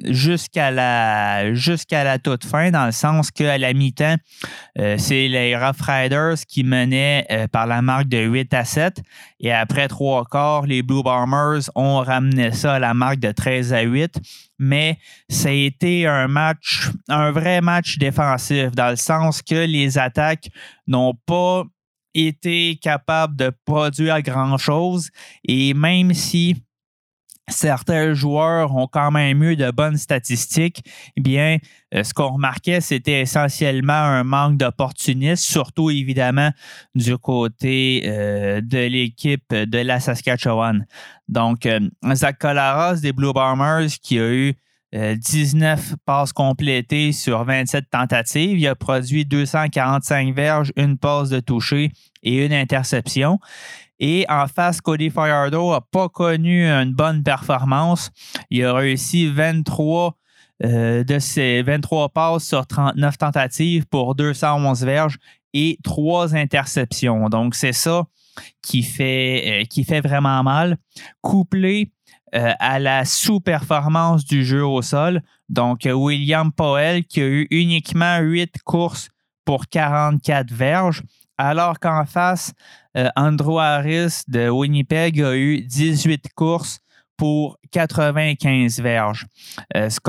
jusqu'à 0.04 0.70
la 0.70 1.56
jusqu'à 1.56 2.04
la 2.04 2.20
toute 2.20 2.46
fin, 2.46 2.70
dans 2.70 2.86
le 2.86 2.92
sens 2.92 3.32
qu'à 3.32 3.58
la 3.58 3.74
mi-temps, 3.74 4.18
c'est 4.76 5.28
les 5.28 5.58
Rough 5.58 5.82
Riders 5.82 6.38
qui 6.48 6.64
menaient 6.64 7.26
par 7.52 7.66
la 7.66 7.82
marque 7.82 8.08
de 8.08 8.20
8 8.20 8.54
à 8.54 8.66
7. 8.66 9.02
Et 9.40 9.52
après 9.52 9.88
trois 9.88 10.26
quarts, 10.26 10.68
les 10.68 10.84
Blue 10.84 11.02
Bombers 11.02 11.70
ont 11.74 11.98
ramené 11.98 12.52
ça 12.52 12.76
à 12.76 12.80
la 12.80 12.94
marque 12.94 13.20
de 13.20 13.32
13 13.32 13.74
à 13.74 13.82
8. 13.82 14.20
Mais 14.58 14.98
ça 15.30 15.50
a 15.50 15.52
été 15.52 16.08
un 16.08 16.28
match, 16.28 16.90
un 17.10 17.32
vrai 17.32 17.62
match 17.62 17.98
défensif, 17.98 18.72
dans 18.72 18.90
le 18.90 18.96
sens 18.96 19.42
que 19.42 19.66
les 19.66 19.98
attaques 19.98 20.50
n'ont 20.88 21.14
pas 21.26 21.64
été 22.14 22.78
capables 22.82 23.36
de 23.36 23.52
produire 23.66 24.22
grand-chose. 24.22 25.10
Et 25.48 25.74
même 25.74 26.14
si 26.14 26.56
certains 27.48 28.14
joueurs 28.14 28.76
ont 28.76 28.88
quand 28.88 29.12
même 29.12 29.44
eu 29.44 29.56
de 29.56 29.70
bonnes 29.72 29.98
statistiques, 29.98 30.84
eh 31.16 31.22
bien, 31.22 31.58
euh, 31.94 32.04
ce 32.04 32.14
qu'on 32.14 32.30
remarquait, 32.30 32.82
c'était 32.82 33.22
essentiellement 33.22 33.94
un 33.94 34.24
manque 34.24 34.58
d'opportunisme, 34.58 35.44
surtout 35.44 35.90
évidemment 35.90 36.52
du 36.96 37.18
côté 37.18 38.04
euh, 38.06 38.62
de 38.62 38.80
l'équipe 38.80 39.54
de 39.54 39.78
la 39.80 40.00
Saskatchewan. 40.00 40.86
Donc, 41.28 41.66
euh, 41.66 41.80
Zach 42.14 42.40
Colaras 42.40 42.96
des 43.02 43.14
Blue 43.14 43.34
Bombers 43.34 43.90
qui 44.02 44.20
a 44.20 44.32
eu 44.32 44.54
19 44.94 45.96
passes 46.06 46.32
complétées 46.32 47.12
sur 47.12 47.44
27 47.44 47.90
tentatives. 47.90 48.58
Il 48.58 48.66
a 48.66 48.76
produit 48.76 49.26
245 49.26 50.34
verges, 50.34 50.72
une 50.78 50.98
passe 50.98 51.28
de 51.28 51.42
toucher 51.42 51.92
et 52.24 52.46
une 52.46 52.54
interception. 52.54 53.40
Et 54.00 54.26
en 54.30 54.48
face, 54.48 54.82
Cody 54.82 55.10
Fajardo 55.10 55.72
n'a 55.72 55.82
pas 55.82 56.10
connu 56.10 56.68
une 56.68 56.94
bonne 56.94 57.24
performance. 57.24 58.12
Il 58.50 58.66
a 58.66 58.74
réussi 58.74 59.28
23 59.28 60.18
euh, 60.64 61.04
de 61.04 61.20
ses 61.20 61.62
23 61.64 62.10
passes 62.10 62.46
sur 62.46 62.66
39 62.66 63.18
tentatives 63.18 63.86
pour 63.88 64.16
211 64.16 64.84
verges 64.86 65.18
et 65.54 65.78
3 65.84 66.36
interceptions. 66.36 67.28
Donc, 67.30 67.56
c'est 67.56 67.74
ça 67.74 68.06
qui 68.62 68.84
fait, 68.84 69.62
euh, 69.64 69.66
qui 69.66 69.84
fait 69.84 70.02
vraiment 70.02 70.44
mal. 70.44 70.78
Couplé 71.22 71.92
euh, 72.36 72.54
à 72.60 72.80
la 72.80 73.04
sous-performance 73.04 74.26
du 74.26 74.46
jeu 74.46 74.66
au 74.66 74.82
sol. 74.82 75.22
Donc, 75.50 75.82
William 75.86 76.52
Powell 76.52 77.04
qui 77.04 77.22
a 77.22 77.28
eu 77.28 77.48
uniquement 77.52 78.20
8 78.20 78.62
courses 78.64 79.10
pour 79.44 79.68
44 79.68 80.52
verges 80.52 81.04
alors 81.38 81.80
qu'en 81.80 82.06
face, 82.06 82.54
euh, 82.98 83.10
Andrew 83.16 83.60
Harris 83.60 84.22
de 84.28 84.50
Winnipeg 84.50 85.22
a 85.22 85.36
eu 85.36 85.62
18 85.62 86.34
courses 86.34 86.80
pour 87.18 87.58
95 87.72 88.80
verges. 88.80 89.26
Euh, 89.76 89.90
ce 89.90 90.00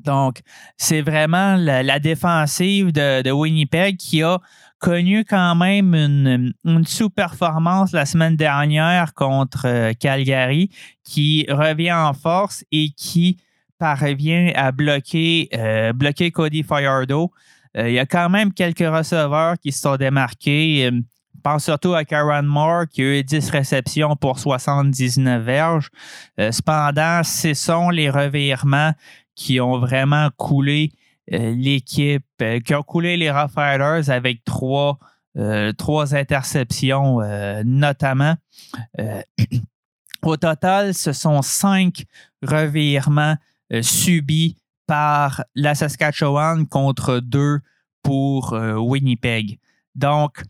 donc, 0.00 0.40
c'est 0.76 1.00
vraiment 1.00 1.56
la, 1.56 1.98
défensive 1.98 2.92
de, 2.92 3.30
Winnipeg 3.30 3.96
qui 3.96 4.22
a 4.22 4.38
connu 4.78 5.24
quand 5.24 5.54
même 5.54 5.94
une, 5.94 6.84
sous-performance 6.84 7.92
la 7.92 8.04
semaine 8.04 8.36
dernière 8.36 9.14
contre 9.14 9.66
euh, 9.66 9.92
Calgary, 9.98 10.68
qui 11.04 11.46
revient 11.48 11.94
en 11.94 12.12
force 12.12 12.64
et 12.70 12.90
qui 12.90 13.38
parvient 13.78 14.52
à 14.54 14.72
bloquer, 14.72 15.48
bloquer 15.94 16.30
Cody 16.30 16.62
Fajardo. 16.62 17.32
Euh, 17.76 17.88
il 17.88 17.94
y 17.94 17.98
a 17.98 18.06
quand 18.06 18.30
même 18.30 18.52
quelques 18.52 18.78
receveurs 18.78 19.58
qui 19.58 19.72
se 19.72 19.80
sont 19.80 19.96
démarqués. 19.96 20.86
Euh, 20.86 21.00
je 21.34 21.40
pense 21.42 21.64
surtout 21.64 21.94
à 21.94 22.04
Karen 22.04 22.46
Moore 22.46 22.84
qui 22.90 23.02
a 23.02 23.18
eu 23.18 23.24
10 23.24 23.50
réceptions 23.50 24.16
pour 24.16 24.38
79 24.38 25.42
verges. 25.42 25.90
Euh, 26.40 26.52
cependant, 26.52 27.22
ce 27.22 27.52
sont 27.54 27.90
les 27.90 28.08
revirements 28.08 28.92
qui 29.34 29.60
ont 29.60 29.78
vraiment 29.78 30.30
coulé 30.36 30.92
l'équipe, 31.26 32.24
qui 32.64 32.74
ont 32.74 32.82
coulé 32.82 33.16
les 33.16 33.30
Rough 33.30 33.56
avec 33.56 34.44
trois, 34.44 34.98
trois 35.78 36.14
interceptions 36.14 37.20
notamment. 37.64 38.34
au 40.22 40.36
total, 40.36 40.92
ce 40.92 41.14
sont 41.14 41.40
cinq 41.40 42.04
revirements 42.42 43.36
subis 43.80 44.58
par 44.86 45.44
la 45.54 45.74
Saskatchewan 45.74 46.66
contre 46.66 47.20
deux 47.20 47.60
pour 48.02 48.52
euh, 48.52 48.74
Winnipeg. 48.74 49.58
Donc, 49.94 50.42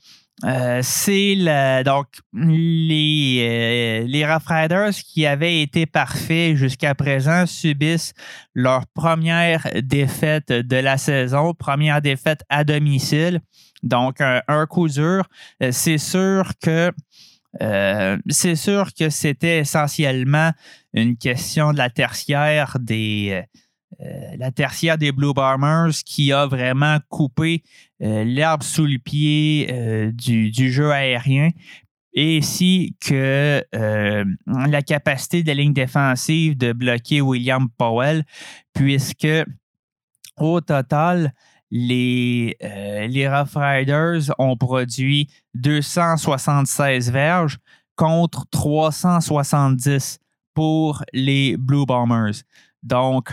euh, 0.45 0.81
c'est 0.83 1.37
donc 1.85 2.07
les, 2.33 4.07
euh, 4.09 4.91
qui 4.93 5.27
avaient 5.27 5.63
été 5.63 5.87
parfaits 5.87 6.57
jusqu'à 6.57 6.95
présent 6.95 7.47
subissent 7.47 8.15
leur 8.53 8.87
première 8.89 9.67
défaite 9.83 10.49
de 10.49 10.77
la 10.77 10.99
saison, 10.99 11.55
première 11.55 12.03
défaite 12.03 12.43
à 12.49 12.65
domicile. 12.65 13.41
Donc, 13.83 14.21
un, 14.21 14.67
coup 14.67 14.89
dur. 14.89 15.29
C'est 15.71 15.99
sûr 15.99 16.53
que 16.61 16.91
c'est 18.29 18.57
sûr 18.57 18.93
que 18.99 19.11
c'était 19.11 19.59
essentiellement 19.59 20.51
une 20.95 21.17
question 21.17 21.73
de 21.73 21.79
la 21.79 21.91
tertiaire 21.91 22.77
des, 22.81 23.29
euh, 23.33 23.43
la 24.39 24.51
tertiaire 24.51 24.99
des 24.99 25.13
Blue 25.13 25.33
Bombers 25.33 25.93
qui 26.05 26.33
a 26.33 26.47
vraiment 26.47 26.99
coupé 27.09 27.63
euh, 28.03 28.25
l'herbe 28.25 28.63
sous 28.63 28.87
le 28.87 28.99
pied 28.99 29.69
euh, 29.71 30.11
du, 30.13 30.73
jeu 30.73 30.91
aérien 30.93 31.51
et 32.13 32.39
ainsi 32.39 32.95
que 33.01 33.65
la 33.73 34.83
capacité 34.83 35.43
de 35.43 35.49
la 35.49 35.55
ligne 35.55 35.73
défensive 35.73 36.57
de 36.57 36.73
bloquer 36.73 37.21
William 37.21 37.69
Powell, 37.77 38.25
puisque 38.73 39.27
au 40.39 40.61
total, 40.61 41.33
les, 41.73 42.57
les 42.61 43.29
Rough 43.29 43.57
Riders 43.57 44.33
ont 44.39 44.57
produit 44.57 45.29
276 45.55 47.11
verges 47.11 47.59
contre 47.97 48.47
370 48.51 50.19
pour 50.55 51.03
les 51.13 51.57
Blue 51.57 51.87
Bombers. 51.87 52.43
Donc, 52.83 53.33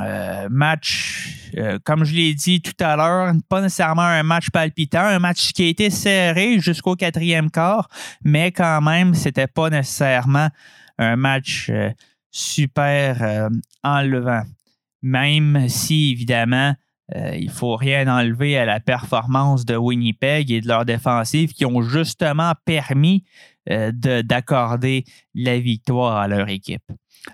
euh, 0.00 0.48
match, 0.50 1.50
euh, 1.58 1.78
comme 1.84 2.04
je 2.04 2.14
l'ai 2.14 2.34
dit 2.34 2.62
tout 2.62 2.72
à 2.80 2.96
l'heure, 2.96 3.34
pas 3.48 3.60
nécessairement 3.60 4.02
un 4.02 4.22
match 4.22 4.48
palpitant, 4.50 5.04
un 5.04 5.18
match 5.18 5.52
qui 5.52 5.64
a 5.64 5.66
été 5.66 5.90
serré 5.90 6.58
jusqu'au 6.60 6.96
quatrième 6.96 7.50
quart, 7.50 7.88
mais 8.24 8.52
quand 8.52 8.80
même, 8.80 9.12
c'était 9.12 9.46
pas 9.46 9.68
nécessairement 9.68 10.48
un 10.98 11.16
match 11.16 11.68
euh, 11.70 11.90
super 12.30 13.50
enlevant. 13.84 14.44
Même 15.02 15.68
si, 15.68 16.12
évidemment, 16.12 16.74
il 17.14 17.50
faut 17.50 17.76
rien 17.76 18.08
enlever 18.08 18.56
à 18.56 18.64
la 18.64 18.80
performance 18.80 19.66
de 19.66 19.76
Winnipeg 19.76 20.50
et 20.50 20.62
de 20.62 20.68
leur 20.68 20.86
défensive 20.86 21.52
qui 21.52 21.66
ont 21.66 21.82
justement 21.82 22.54
permis 22.64 23.24
d'accorder 23.66 25.04
la 25.34 25.58
victoire 25.58 26.16
à 26.16 26.28
leur 26.28 26.48
équipe. 26.48 26.90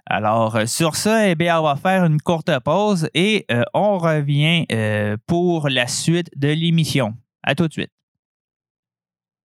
Alors, 0.07 0.57
euh, 0.57 0.66
sur 0.66 0.97
ça, 0.97 1.28
eh 1.28 1.35
bien, 1.35 1.61
on 1.61 1.64
va 1.64 1.76
faire 1.76 2.04
une 2.04 2.21
courte 2.21 2.50
pause 2.61 3.09
et 3.14 3.47
euh, 3.50 3.62
on 3.75 3.99
revient 3.99 4.66
euh, 4.73 5.16
pour 5.26 5.68
la 5.68 5.87
suite 5.87 6.30
de 6.37 6.49
l'émission. 6.49 7.14
À 7.42 7.54
tout 7.54 7.68
de 7.68 7.73
suite. 7.73 7.90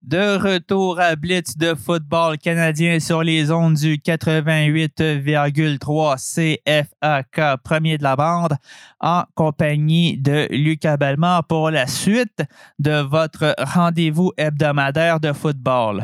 De 0.03 0.35
retour 0.35 0.99
à 0.99 1.15
Blitz 1.15 1.55
de 1.55 1.75
football 1.75 2.37
canadien 2.37 2.99
sur 2.99 3.23
les 3.23 3.51
ondes 3.51 3.75
du 3.75 3.95
88,3 3.95 6.17
CFAK, 6.19 7.61
premier 7.63 7.97
de 7.97 8.03
la 8.03 8.17
bande, 8.17 8.57
en 8.99 9.23
compagnie 9.33 10.17
de 10.17 10.49
Lucas 10.51 10.97
Bellemare 10.97 11.45
pour 11.45 11.71
la 11.71 11.87
suite 11.87 12.43
de 12.79 12.99
votre 12.99 13.55
rendez-vous 13.57 14.33
hebdomadaire 14.35 15.21
de 15.21 15.31
football. 15.31 16.03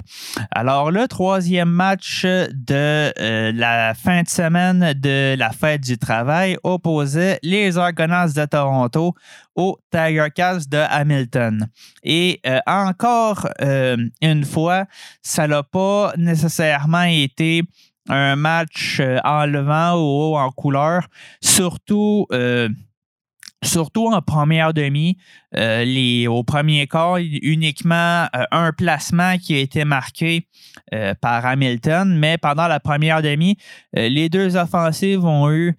Alors, 0.52 0.92
le 0.92 1.10
troisième 1.10 1.70
match 1.70 2.24
de 2.24 3.12
euh, 3.20 3.52
la 3.54 3.94
fin 3.96 4.24
de 4.24 4.30
semaine 4.30 4.94
de 4.94 5.36
la 5.38 5.52
fête 5.52 5.82
du 5.82 5.98
travail 5.98 6.58
opposait 6.64 7.38
les 7.44 7.78
Argonauts 7.78 8.32
de 8.34 8.46
Toronto 8.46 9.14
au 9.56 9.78
Tiger 9.92 10.28
Cats 10.34 10.66
de 10.70 10.78
Hamilton. 10.78 11.68
Et 12.04 12.40
euh, 12.46 12.60
encore 12.66 13.48
euh, 13.62 13.98
une 14.22 14.46
fois, 14.46 14.86
ça 15.22 15.48
n'a 15.48 15.64
pas 15.64 16.14
nécessairement 16.18 17.04
été 17.04 17.64
un 18.08 18.36
match 18.36 19.00
euh, 19.00 19.20
en 19.24 19.46
levant 19.46 19.96
ou 19.96 20.38
en 20.38 20.50
couleur, 20.52 21.08
surtout 21.42 22.28
surtout 23.62 24.08
en 24.08 24.22
première 24.22 24.74
demi, 24.74 25.18
les, 25.52 26.28
au 26.30 26.44
premier 26.44 26.88
quart, 26.88 27.18
uniquement 27.18 28.26
un 28.52 28.72
placement 28.72 29.38
qui 29.38 29.54
a 29.56 29.60
été 29.60 29.84
marqué 29.84 30.48
par 31.20 31.46
Hamilton, 31.46 32.18
mais 32.18 32.38
pendant 32.38 32.70
la 32.70 32.80
première 32.80 33.22
demi, 33.22 33.58
les 33.92 34.30
deux 34.30 34.56
offensives 34.56 35.26
ont 35.26 35.52
eu 35.52 35.78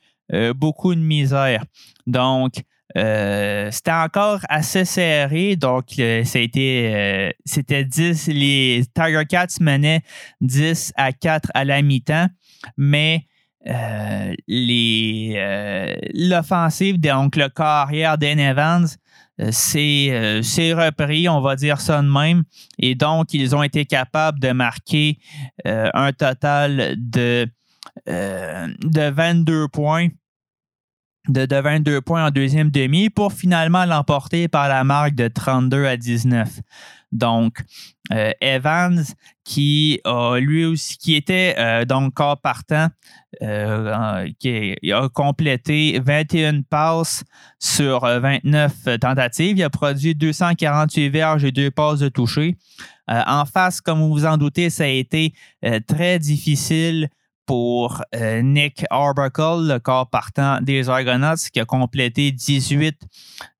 beaucoup 0.55 0.95
de 0.95 1.01
misère. 1.01 1.65
Donc, 2.07 2.53
c'était 2.95 3.93
encore 3.93 4.41
assez 4.49 4.85
serré, 4.85 5.57
donc 5.57 5.87
c'était 6.25 7.33
10. 7.47 8.29
Les 8.29 8.83
Tiger 8.95 9.25
Cats 9.29 9.59
menaient 9.61 10.03
10 10.41 10.93
à 10.97 11.13
4 11.13 11.51
à 11.55 11.65
la 11.65 11.83
mi-temps, 11.83 12.29
mais 12.77 13.27
l'offensive, 16.15 16.99
donc 16.99 17.37
le 17.37 17.49
carrière 17.49 18.19
d'En 18.19 18.39
Evans, 18.39 18.87
c'est 19.51 20.73
repris, 20.73 21.29
on 21.29 21.41
va 21.41 21.57
dire 21.57 21.81
ça 21.81 22.03
de 22.03 22.09
même. 22.09 22.43
Et 22.79 22.95
donc, 22.95 23.33
ils 23.35 23.55
ont 23.55 23.63
été 23.63 23.87
capables 23.87 24.41
de 24.41 24.53
marquer 24.53 25.19
un 25.65 26.13
total 26.13 26.95
de 26.99 27.49
euh, 28.09 28.69
de 28.83 29.11
22 29.11 29.69
points. 29.69 30.09
De, 31.29 31.47
22 31.61 32.01
points 32.01 32.27
en 32.27 32.31
deuxième 32.31 32.71
demi 32.71 33.11
pour 33.11 33.35
finalement 33.35 33.85
l'emporter 33.85 34.49
par 34.49 34.69
la 34.69 34.85
marque 34.85 35.15
de 35.15 35.29
32 35.29 35.85
à 35.85 35.97
19. 35.97 36.49
Donc, 37.13 37.63
euh, 38.11 38.33
Evans, 38.41 39.05
qui 39.45 40.01
était 41.09 41.55
euh, 41.59 41.85
donc 41.85 42.15
corps 42.15 42.41
partant, 42.41 42.89
qui 44.39 44.77
a 44.93 45.09
complété 45.13 46.01
21 46.03 46.63
passes 46.63 47.23
sur 47.59 48.01
29 48.01 48.99
tentatives. 49.01 49.59
Il 49.59 49.63
a 49.63 49.71
produit 49.71 50.15
248 50.15 51.09
verges 51.11 51.45
et 51.45 51.53
deux 51.53 51.71
passes 51.71 51.99
de 51.99 52.09
toucher. 52.09 52.57
en 53.09 53.45
face, 53.45 53.81
comme 53.81 54.01
vous 54.01 54.11
vous 54.11 54.27
en 54.27 54.37
doutez, 54.37 54.71
ça 54.71 54.85
a 54.85 54.87
été 54.87 55.35
très 55.87 56.19
difficile 56.19 57.11
pour 57.51 58.05
euh, 58.15 58.43
Nick 58.43 58.85
Arbuckle, 58.91 59.67
le 59.67 59.79
corps 59.81 60.09
partant 60.09 60.61
des 60.61 60.89
Argonauts, 60.89 61.49
qui 61.53 61.59
a 61.59 61.65
complété 61.65 62.31
18 62.31 62.97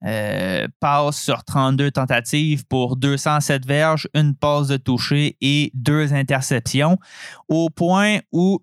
euh, 0.05 0.69
passes 0.79 1.21
sur 1.21 1.43
32 1.43 1.91
tentatives 1.91 2.65
pour 2.67 2.95
207 2.95 3.67
verges, 3.67 4.07
une 4.15 4.37
passe 4.37 4.69
de 4.69 4.77
toucher 4.77 5.37
et 5.41 5.73
deux 5.75 6.15
interceptions, 6.15 6.99
au 7.49 7.69
point 7.69 8.21
où 8.31 8.61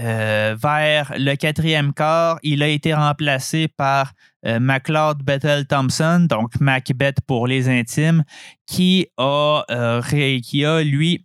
euh, 0.00 0.56
vers 0.60 1.12
le 1.18 1.36
quatrième 1.36 1.94
quart, 1.94 2.40
il 2.42 2.60
a 2.60 2.66
été 2.66 2.94
remplacé 2.94 3.68
par 3.68 4.12
McLeod 4.42 5.22
Bethel 5.22 5.68
Thompson, 5.68 6.26
donc 6.28 6.58
Macbeth 6.58 7.20
pour 7.28 7.46
les 7.46 7.68
intimes, 7.68 8.24
qui 8.66 9.06
a, 9.18 9.62
qui 10.42 10.64
a 10.64 10.82
lui, 10.82 11.24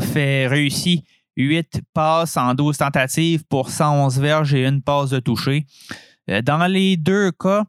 fait 0.00 0.48
réussir 0.48 1.00
8 1.36 1.82
passes 1.92 2.36
en 2.36 2.54
12 2.54 2.78
tentatives 2.78 3.44
pour 3.48 3.70
111 3.70 4.18
verges 4.18 4.54
et 4.54 4.66
une 4.66 4.82
passe 4.82 5.10
de 5.10 5.20
toucher. 5.20 5.66
Euh, 6.30 6.42
dans 6.42 6.66
les 6.66 6.96
deux 6.96 7.30
cas, 7.32 7.64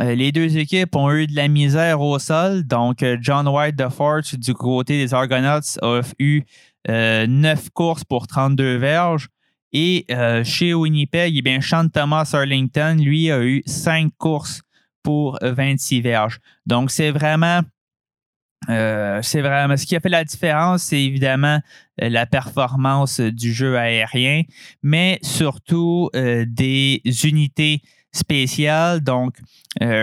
euh, 0.00 0.14
les 0.14 0.32
deux 0.32 0.56
équipes 0.56 0.94
ont 0.96 1.10
eu 1.12 1.26
de 1.26 1.34
la 1.34 1.48
misère 1.48 2.00
au 2.00 2.18
sol. 2.18 2.64
Donc, 2.64 3.02
euh, 3.02 3.16
John 3.20 3.46
White 3.48 3.76
de 3.76 3.88
Fort 3.88 4.22
du 4.32 4.54
côté 4.54 4.98
des 4.98 5.14
Argonauts 5.14 5.78
a 5.82 6.00
eu 6.18 6.42
9 6.88 7.70
courses 7.70 8.04
pour 8.04 8.26
32 8.26 8.76
verges. 8.76 9.28
Et 9.72 10.06
chez 10.42 10.74
Winnipeg, 10.74 11.36
eh 11.36 11.42
bien, 11.42 11.60
Sean 11.60 11.88
Thomas 11.88 12.28
Arlington, 12.32 12.96
lui, 12.98 13.30
a 13.30 13.40
eu 13.40 13.62
5 13.66 14.10
courses 14.18 14.62
pour 15.04 15.38
26 15.42 16.00
verges. 16.00 16.40
Donc, 16.66 16.90
c'est 16.90 17.12
vraiment 17.12 17.60
euh, 18.68 19.20
c'est 19.22 19.40
vraiment 19.40 19.76
ce 19.76 19.86
qui 19.86 19.96
a 19.96 20.00
fait 20.00 20.10
la 20.10 20.24
différence, 20.24 20.82
c'est 20.82 21.02
évidemment 21.02 21.60
euh, 22.02 22.08
la 22.10 22.26
performance 22.26 23.20
du 23.20 23.54
jeu 23.54 23.78
aérien, 23.78 24.42
mais 24.82 25.18
surtout 25.22 26.10
euh, 26.14 26.44
des 26.46 27.00
unités 27.24 27.80
spéciales. 28.12 29.00
Donc, 29.00 29.36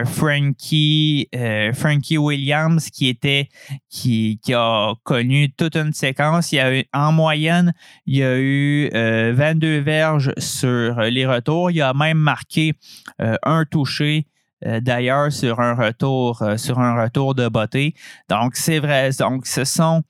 Frankie, 0.05 1.27
Frankie 1.73 2.17
Williams, 2.17 2.89
qui 2.89 3.09
était 3.09 3.49
qui, 3.89 4.39
qui, 4.41 4.53
a 4.53 4.93
connu 5.03 5.51
toute 5.51 5.75
une 5.75 5.91
séquence. 5.91 6.53
Il 6.53 6.55
y 6.55 6.59
a 6.59 6.73
eu, 6.73 6.85
en 6.93 7.11
moyenne, 7.11 7.73
il 8.05 8.15
y 8.15 8.23
a 8.23 8.39
eu 8.39 8.89
22 8.93 9.79
verges 9.79 10.31
sur 10.37 11.01
les 11.01 11.25
retours. 11.25 11.69
Il 11.69 11.81
a 11.81 11.93
même 11.93 12.17
marqué 12.17 12.75
un 13.19 13.65
touché 13.65 14.25
euh, 14.65 14.79
d'ailleurs 14.79 15.31
sur 15.31 15.59
un 15.59 15.75
retour 15.75 16.41
euh, 16.41 16.57
sur 16.57 16.79
un 16.79 17.01
retour 17.03 17.35
de 17.35 17.47
beauté. 17.47 17.93
Donc 18.29 18.55
c'est 18.55 18.79
vrai. 18.79 19.11
Donc 19.19 19.45
ce 19.45 19.63
sont 19.63 20.01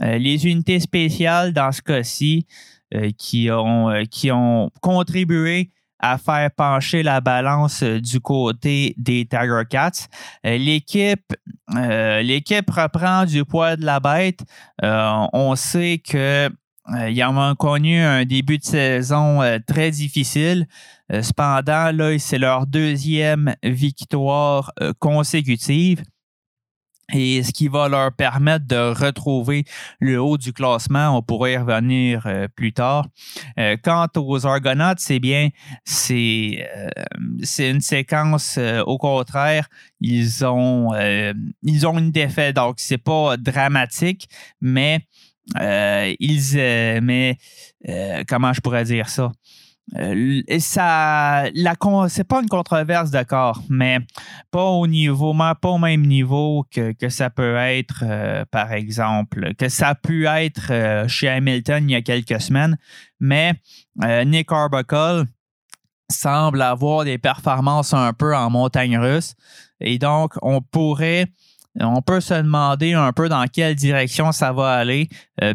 euh, 0.00 0.16
les 0.16 0.46
unités 0.46 0.80
spéciales 0.80 1.52
dans 1.52 1.72
ce 1.72 1.82
cas-ci 1.82 2.46
qui 3.18 3.48
ont 3.52 4.04
qui 4.10 4.32
ont 4.32 4.68
contribué 4.80 5.70
à 6.00 6.18
faire 6.18 6.50
pencher 6.50 7.04
la 7.04 7.20
balance 7.20 7.84
du 7.84 8.18
côté 8.18 8.96
des 8.96 9.26
Tiger 9.26 9.62
Cats. 9.70 10.08
l'équipe, 10.42 11.32
l'équipe 11.72 12.68
reprend 12.68 13.26
du 13.26 13.44
poids 13.44 13.76
de 13.76 13.84
la 13.84 14.00
bête. 14.00 14.40
on 14.82 15.54
sait 15.54 16.02
que 16.04 16.50
ils 17.08 17.24
ont 17.24 17.54
connu 17.54 18.00
un 18.00 18.24
début 18.24 18.58
de 18.58 18.64
saison 18.64 19.40
très 19.66 19.90
difficile. 19.90 20.66
Euh, 21.12 21.22
cependant, 21.22 21.90
là, 21.92 22.18
c'est 22.18 22.38
leur 22.38 22.66
deuxième 22.66 23.54
victoire 23.62 24.72
euh, 24.80 24.92
consécutive 24.98 26.02
et 27.12 27.42
ce 27.42 27.50
qui 27.50 27.66
va 27.66 27.88
leur 27.88 28.12
permettre 28.12 28.66
de 28.68 28.92
retrouver 28.94 29.64
le 29.98 30.20
haut 30.22 30.38
du 30.38 30.52
classement. 30.52 31.16
On 31.16 31.22
pourrait 31.22 31.54
y 31.54 31.56
revenir 31.56 32.24
euh, 32.26 32.46
plus 32.46 32.72
tard. 32.72 33.08
quant 33.82 34.06
aux 34.14 34.46
Argonauts, 34.46 34.94
c'est 34.98 35.18
bien, 35.18 35.48
c'est 35.84 36.68
une 37.58 37.80
séquence 37.80 38.60
au 38.86 38.96
contraire. 38.96 39.68
Ils 40.00 40.44
ont, 40.44 40.92
ils 41.64 41.86
ont 41.86 41.98
une 41.98 42.12
défaite, 42.12 42.54
donc 42.54 42.76
c'est 42.78 42.96
pas 42.96 43.36
dramatique, 43.36 44.28
mais 44.60 45.00
ils, 45.58 47.00
mais 47.02 47.36
comment 48.28 48.52
je 48.52 48.60
pourrais 48.60 48.84
dire 48.84 49.08
ça? 49.08 49.32
Euh, 49.96 50.42
ça, 50.60 51.46
c'est 52.08 52.24
pas 52.24 52.40
une 52.40 52.48
controverse, 52.48 53.10
d'accord, 53.10 53.60
mais 53.68 53.98
pas 54.50 54.64
au 54.64 54.86
niveau, 54.86 55.34
pas 55.34 55.68
au 55.68 55.78
même 55.78 56.06
niveau 56.06 56.64
que, 56.70 56.92
que 56.92 57.08
ça 57.08 57.28
peut 57.30 57.56
être, 57.56 58.04
euh, 58.06 58.44
par 58.50 58.72
exemple, 58.72 59.54
que 59.54 59.68
ça 59.68 59.88
a 59.88 59.94
pu 59.94 60.26
être 60.26 60.70
euh, 60.70 61.08
chez 61.08 61.28
Hamilton 61.28 61.88
il 61.88 61.92
y 61.92 61.96
a 61.96 62.02
quelques 62.02 62.40
semaines. 62.40 62.76
Mais 63.18 63.54
Nick 64.24 64.50
Arbuckle 64.52 65.24
semble 66.10 66.62
avoir 66.62 67.04
des 67.04 67.18
performances 67.18 67.92
un 67.92 68.12
peu 68.12 68.34
en 68.34 68.48
montagne 68.48 68.96
russe. 68.96 69.34
Et 69.80 69.98
donc, 69.98 70.34
on 70.42 70.60
pourrait 70.60 71.26
on 71.78 72.02
peut 72.02 72.20
se 72.20 72.34
demander 72.34 72.94
un 72.94 73.12
peu 73.12 73.28
dans 73.28 73.44
quelle 73.46 73.74
direction 73.74 74.32
ça 74.32 74.52
va 74.52 74.72
aller. 74.72 75.08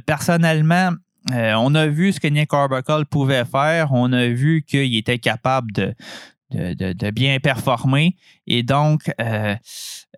personnellement, 0.06 0.92
euh, 1.32 1.54
on 1.56 1.74
a 1.74 1.88
vu 1.88 2.12
ce 2.12 2.20
que 2.20 2.28
Nick 2.28 2.54
Arbuckle 2.54 3.06
pouvait 3.06 3.46
faire. 3.46 3.92
On 3.92 4.12
a 4.14 4.28
vu 4.28 4.64
qu'il 4.64 4.96
était 4.96 5.20
capable 5.20 5.72
de, 5.72 7.12
bien 7.12 7.40
performer. 7.40 8.16
Et 8.46 8.64
donc, 8.64 9.12
euh, 9.20 9.56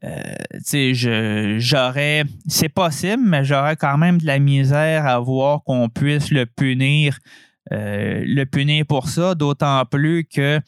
euh, 0.04 1.58
j'aurais, 1.60 2.24
c'est 2.48 2.70
possible, 2.70 3.24
mais 3.26 3.46
j'aurais 3.46 3.78
quand 3.78 3.98
même 3.98 4.20
de 4.20 4.26
la 4.26 4.40
misère 4.40 5.06
à 5.06 5.20
voir 5.20 5.64
qu'on 5.64 5.90
puisse 5.90 6.30
le 6.32 6.46
punir, 6.46 7.18
le 7.72 8.44
punir 8.46 8.86
pour 8.86 9.08
ça, 9.08 9.34
d'autant 9.34 9.84
plus 9.86 10.26
que 10.26 10.60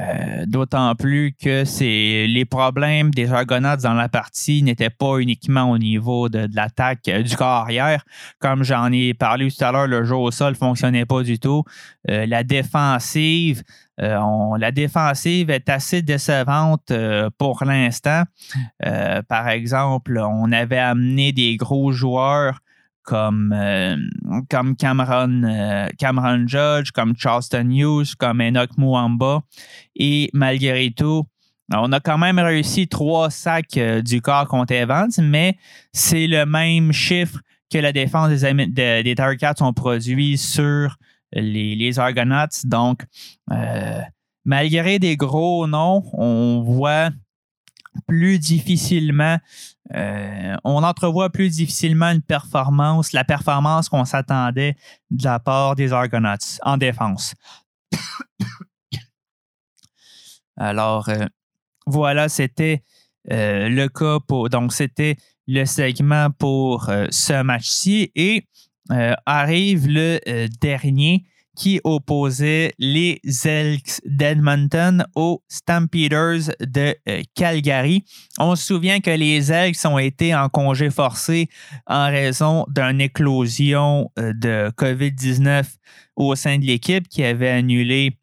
euh, 0.00 0.44
d'autant 0.46 0.94
plus 0.94 1.32
que 1.32 1.64
les 2.26 2.44
problèmes 2.44 3.10
des 3.10 3.32
Argonauts 3.32 3.76
dans 3.82 3.94
la 3.94 4.08
partie 4.08 4.62
n'étaient 4.62 4.88
pas 4.90 5.18
uniquement 5.18 5.70
au 5.70 5.78
niveau 5.78 6.28
de, 6.28 6.48
l'attaque 6.54 7.08
euh, 7.08 7.22
du 7.22 7.36
corps 7.36 7.48
arrière. 7.48 8.04
Comme 8.38 8.62
j'en 8.64 8.90
ai 8.92 9.14
parlé 9.14 9.50
tout 9.50 9.62
à 9.64 9.72
l'heure, 9.72 9.86
le 9.86 10.04
jeu 10.04 10.14
au 10.14 10.30
sol 10.30 10.52
ne 10.52 10.56
fonctionnait 10.56 11.04
pas 11.04 11.22
du 11.22 11.38
tout. 11.38 11.64
Euh, 12.08 12.24
la 12.26 12.44
défensive 12.44 13.62
est 13.98 15.68
assez 15.68 16.00
décevante 16.00 16.90
pour 17.36 17.64
l'instant. 17.64 18.22
par 19.28 19.48
exemple, 19.48 20.18
on 20.18 20.50
avait 20.52 20.78
amené 20.78 21.32
des 21.32 21.56
gros 21.56 21.92
joueurs 21.92 22.60
comme, 23.10 23.52
euh, 23.52 23.96
comme 24.48 24.76
Cameron, 24.76 25.42
euh, 25.42 25.88
Cameron 25.98 26.46
Judge, 26.46 26.92
comme 26.92 27.16
Charleston 27.16 27.68
Hughes, 27.68 28.14
comme 28.16 28.40
Enoch 28.40 28.70
Muamba. 28.78 29.42
Et 29.96 30.30
malgré 30.32 30.92
tout, 30.92 31.24
on 31.74 31.90
a 31.90 31.98
quand 31.98 32.18
même 32.18 32.38
réussi 32.38 32.86
trois 32.86 33.28
sacs 33.28 33.76
euh, 33.78 34.00
du 34.00 34.22
corps 34.22 34.46
contre 34.46 34.74
Evans, 34.74 35.10
mais 35.20 35.58
c'est 35.92 36.28
le 36.28 36.46
même 36.46 36.92
chiffre 36.92 37.40
que 37.68 37.78
la 37.78 37.92
défense 37.92 38.30
des, 38.30 38.66
des, 38.68 39.02
des 39.02 39.14
ont 39.60 39.72
produit 39.72 40.38
sur 40.38 40.94
les, 41.32 41.74
les 41.74 41.98
Argonauts. 41.98 42.62
Donc, 42.64 43.02
malgré 44.44 45.00
des 45.00 45.16
gros 45.16 45.66
noms, 45.66 46.04
on 46.12 46.62
voit 46.62 47.10
plus 48.06 48.38
difficilement, 48.38 49.38
euh, 49.94 50.56
on 50.64 50.82
entrevoit 50.82 51.30
plus 51.30 51.50
difficilement 51.50 52.10
une 52.10 52.22
performance, 52.22 53.12
la 53.12 53.24
performance 53.24 53.88
qu'on 53.88 54.04
s'attendait 54.04 54.76
de 55.10 55.24
la 55.24 55.38
part 55.38 55.74
des 55.74 55.92
Argonauts 55.92 56.58
en 56.62 56.76
défense. 56.76 57.34
Alors, 60.56 61.08
euh, 61.08 61.26
voilà, 61.86 62.28
c'était 62.28 62.82
le 63.28 63.86
cas 63.88 64.18
pour. 64.26 64.48
Donc, 64.48 64.72
c'était 64.72 65.16
le 65.46 65.64
segment 65.64 66.30
pour 66.30 66.90
ce 67.10 67.42
match-ci. 67.42 68.10
Et 68.14 68.46
arrive 69.26 69.86
le 69.88 70.48
dernier 70.60 71.24
qui 71.56 71.80
opposait 71.84 72.72
les 72.78 73.20
Elks 73.44 74.00
d'Edmonton 74.04 75.04
aux 75.14 75.42
Stampeders 75.48 76.50
de 76.60 76.94
euh, 77.08 77.22
Calgary. 77.34 78.04
On 78.38 78.56
se 78.56 78.64
souvient 78.64 79.00
que 79.00 79.10
les 79.10 79.52
Elks 79.52 79.84
ont 79.84 79.98
été 79.98 80.34
en 80.34 80.48
congé 80.48 80.90
forcé 80.90 81.48
en 81.86 82.06
raison 82.06 82.66
d'une 82.68 83.00
éclosion 83.00 84.10
euh, 84.18 84.32
de 84.32 84.70
COVID-19 84.76 85.64
au 86.16 86.34
sein 86.34 86.58
de 86.58 86.64
l'équipe 86.64 87.08
qui 87.08 87.24
avait 87.24 87.50
annulé 87.50 88.16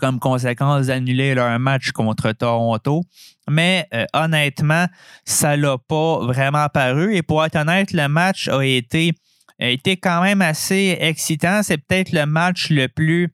comme 0.00 0.20
conséquence 0.20 0.86
d'annuler 0.86 1.34
leur 1.34 1.58
match 1.58 1.90
contre 1.90 2.32
Toronto. 2.32 3.02
Mais 3.50 3.88
euh, 3.92 4.04
honnêtement, 4.14 4.86
ça 5.24 5.56
l'a 5.56 5.76
pas 5.78 6.24
vraiment 6.24 6.68
paru. 6.68 7.16
Et 7.16 7.22
pour 7.22 7.44
être 7.44 7.56
honnête, 7.56 7.92
le 7.92 8.06
match 8.08 8.48
a 8.48 8.64
été 8.64 9.12
a 9.60 9.68
été 9.68 9.96
quand 9.96 10.22
même 10.22 10.42
assez 10.42 10.96
excitant. 11.00 11.62
C'est 11.62 11.78
peut-être 11.78 12.12
le 12.12 12.26
match 12.26 12.70
le 12.70 12.88
plus 12.88 13.28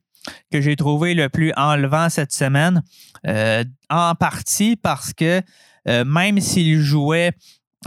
que 0.51 0.61
j'ai 0.61 0.75
trouvé 0.75 1.13
le 1.13 1.29
plus 1.29 1.53
enlevant 1.55 2.09
cette 2.09 2.31
semaine, 2.31 2.83
euh, 3.27 3.63
en 3.89 4.15
partie 4.15 4.75
parce 4.75 5.13
que 5.13 5.41
euh, 5.87 6.05
même 6.05 6.39
s'ils 6.39 6.81
jouaient 6.81 7.31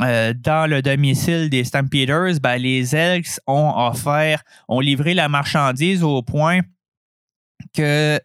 euh, 0.01 0.33
dans 0.35 0.69
le 0.69 0.83
domicile 0.83 1.51
des 1.51 1.65
Stampeders, 1.65 2.41
ben, 2.41 2.57
les 2.57 2.97
Elks 2.97 3.41
ont 3.47 3.73
offert, 3.77 4.43
ont 4.69 4.81
livré 4.81 5.15
la 5.15 5.29
marchandise 5.29 6.03
au 6.03 6.23
point 6.23 6.61
que 7.75 8.21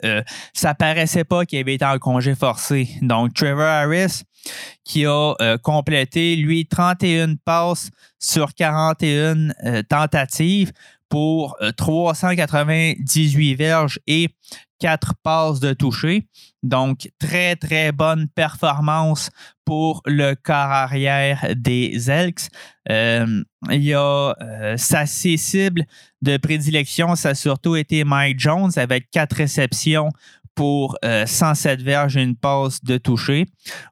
ça 0.53 0.73
paraissait 0.73 1.23
pas 1.23 1.45
qu'il 1.45 1.59
avait 1.59 1.75
été 1.75 1.85
en 1.85 1.99
congé 1.99 2.33
forcé. 2.33 2.89
Donc, 3.01 3.33
Trevor 3.35 3.67
Harris, 3.67 4.23
qui 4.83 5.05
a 5.05 5.35
complété, 5.61 6.35
lui, 6.35 6.65
31 6.65 7.35
passes 7.43 7.89
sur 8.19 8.53
41 8.53 9.49
euh, 9.65 9.83
tentatives 9.83 10.71
pour 11.09 11.57
398 11.77 13.53
euh, 13.53 13.55
verges 13.55 13.99
et 14.07 14.29
4 14.79 15.13
passes 15.23 15.59
de 15.59 15.73
toucher. 15.73 16.27
Donc, 16.63 17.09
très, 17.17 17.55
très 17.55 17.91
bonne 17.91 18.27
performance 18.27 19.29
pour 19.65 20.01
le 20.05 20.35
corps 20.35 20.55
arrière 20.55 21.47
des 21.55 22.11
Elks. 22.11 22.49
Euh, 22.89 23.43
il 23.71 23.83
y 23.83 23.93
a 23.93 24.33
sa 24.77 25.05
cible 25.05 25.85
de 26.21 26.37
prédilection, 26.37 27.15
ça 27.15 27.29
a 27.29 27.35
surtout 27.35 27.75
été 27.75 28.03
Mike 28.03 28.39
Jones 28.39 28.71
avec 28.75 29.09
4 29.11 29.33
réceptions 29.33 30.09
pour 30.57 30.97
107 31.03 31.81
verges 31.83 32.17
et 32.17 32.23
une 32.23 32.35
passe 32.35 32.83
de 32.83 32.97
toucher. 32.97 33.45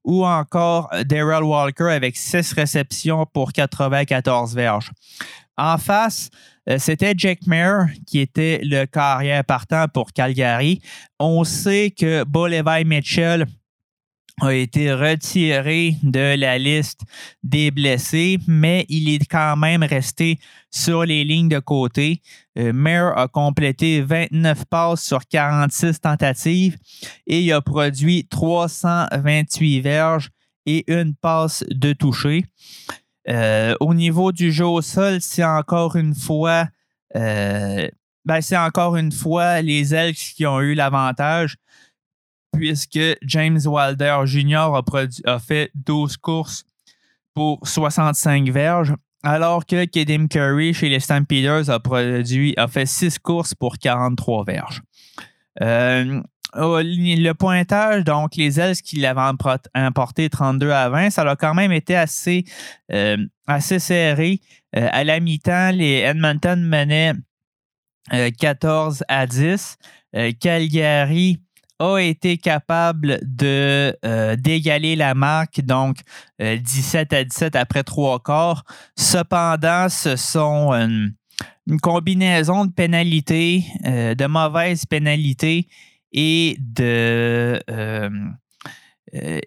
Ou 0.03 0.25
encore 0.25 0.89
Daryl 1.05 1.43
Walker 1.43 1.91
avec 1.91 2.17
6 2.17 2.51
réceptions 2.53 3.25
pour 3.31 3.53
94 3.53 4.55
verges. 4.55 4.91
En 5.57 5.77
face, 5.77 6.29
euh, 6.69 6.77
c'était 6.79 7.13
Jack 7.15 7.45
Mayer 7.47 7.85
qui 8.05 8.19
était 8.19 8.59
le 8.63 8.85
carrière 8.85 9.43
partant 9.45 9.85
pour 9.87 10.11
Calgary. 10.11 10.81
On 11.19 11.43
sait 11.43 11.93
que 11.97 12.23
Bolevai 12.23 12.83
Mitchell 12.83 13.45
a 14.41 14.53
été 14.53 14.93
retiré 14.93 15.95
de 16.03 16.35
la 16.37 16.57
liste 16.57 17.01
des 17.43 17.71
blessés, 17.71 18.37
mais 18.47 18.85
il 18.89 19.09
est 19.09 19.25
quand 19.25 19.55
même 19.55 19.83
resté 19.83 20.39
sur 20.69 21.05
les 21.05 21.23
lignes 21.23 21.47
de 21.47 21.59
côté. 21.59 22.21
Euh, 22.57 23.11
a 23.15 23.27
complété 23.27 24.01
29 24.01 24.65
passes 24.65 25.03
sur 25.03 25.25
46 25.25 26.01
tentatives 26.01 26.77
et 27.27 27.41
il 27.41 27.51
a 27.53 27.61
produit 27.61 28.27
328 28.27 29.81
verges 29.81 30.29
et 30.65 30.83
une 30.91 31.15
passe 31.15 31.63
de 31.69 31.93
toucher. 31.93 32.45
Euh, 33.29 33.75
au 33.79 33.93
niveau 33.93 34.31
du 34.31 34.51
jeu 34.51 34.65
au 34.65 34.81
sol, 34.81 35.19
c'est 35.21 35.43
encore 35.43 35.95
une 35.95 36.13
fois, 36.13 36.67
euh, 37.15 37.87
ben, 38.25 38.41
c'est 38.41 38.57
encore 38.57 38.97
une 38.97 39.11
fois 39.11 39.61
les 39.61 39.95
Elks 39.95 40.33
qui 40.35 40.45
ont 40.45 40.59
eu 40.59 40.73
l'avantage 40.73 41.57
puisque 42.55 42.99
James 43.23 43.59
Wilder 43.65 44.21
Jr. 44.25 44.71
a, 45.25 45.39
fait 45.39 45.71
12 45.75 46.17
courses 46.17 46.65
pour 47.33 47.67
65 47.67 48.49
verges, 48.49 48.93
alors 49.23 49.65
que 49.65 49.85
Kedim 49.85 50.27
Curry 50.27 50.73
chez 50.73 50.89
les 50.89 50.99
Stampeders 50.99 51.69
a, 51.69 51.79
produit, 51.79 52.53
a 52.57 52.67
fait 52.67 52.85
6 52.85 53.19
courses 53.19 53.53
pour 53.53 53.77
43 53.77 54.45
verges. 54.45 54.81
Euh, 55.61 56.21
le 56.53 57.31
pointage, 57.33 58.03
donc 58.05 58.35
les 58.35 58.59
ailes 58.59 58.75
qui 58.77 58.97
l'avaient 58.97 59.31
importé 59.73 60.29
32 60.29 60.71
à 60.71 60.89
20, 60.89 61.09
ça 61.09 61.23
a 61.23 61.35
quand 61.35 61.53
même 61.53 61.71
été 61.71 61.95
assez, 61.95 62.45
euh, 62.91 63.17
serré. 63.59 64.39
Euh, 64.75 64.87
à 64.91 65.03
la 65.03 65.19
mi-temps, 65.19 65.71
les 65.71 65.99
Edmonton 65.99 66.61
menaient 66.61 67.13
14 68.37 69.03
à 69.07 69.25
10. 69.25 69.77
Calgary 70.39 71.39
a 71.79 71.99
été 71.99 72.37
capable 72.37 73.19
de 73.23 73.95
euh, 74.05 74.35
d'égaler 74.35 74.95
la 74.95 75.13
marque, 75.13 75.61
donc 75.61 75.97
17 76.39 77.13
euh, 77.13 77.19
à 77.19 77.23
17 77.23 77.55
après 77.55 77.83
trois 77.83 78.19
quarts. 78.19 78.63
Cependant, 78.97 79.89
ce 79.89 80.15
sont 80.15 80.71
une, 80.73 81.13
combinaison 81.81 82.65
de 82.65 82.71
pénalités, 82.71 83.65
euh, 83.85 84.15
de 84.15 84.25
mauvaises 84.25 84.85
pénalités 84.85 85.67
et 86.11 86.55
de 86.59 87.59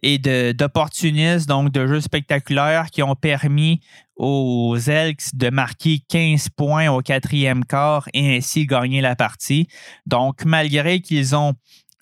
et 0.02 0.18
d'opportunistes, 0.54 1.46
donc 1.46 1.72
de 1.72 1.86
jeux 1.86 2.00
spectaculaires 2.00 2.86
qui 2.90 3.02
ont 3.02 3.14
permis 3.14 3.80
aux 4.16 4.76
Elks 4.76 5.34
de 5.34 5.50
marquer 5.50 6.00
15 6.08 6.48
points 6.50 6.88
au 6.88 7.02
quatrième 7.02 7.64
quart 7.66 8.08
et 8.14 8.38
ainsi 8.38 8.64
gagner 8.64 9.02
la 9.02 9.14
partie. 9.14 9.68
Donc, 10.06 10.46
malgré 10.46 11.00
qu'ils 11.00 11.36
ont 11.36 11.52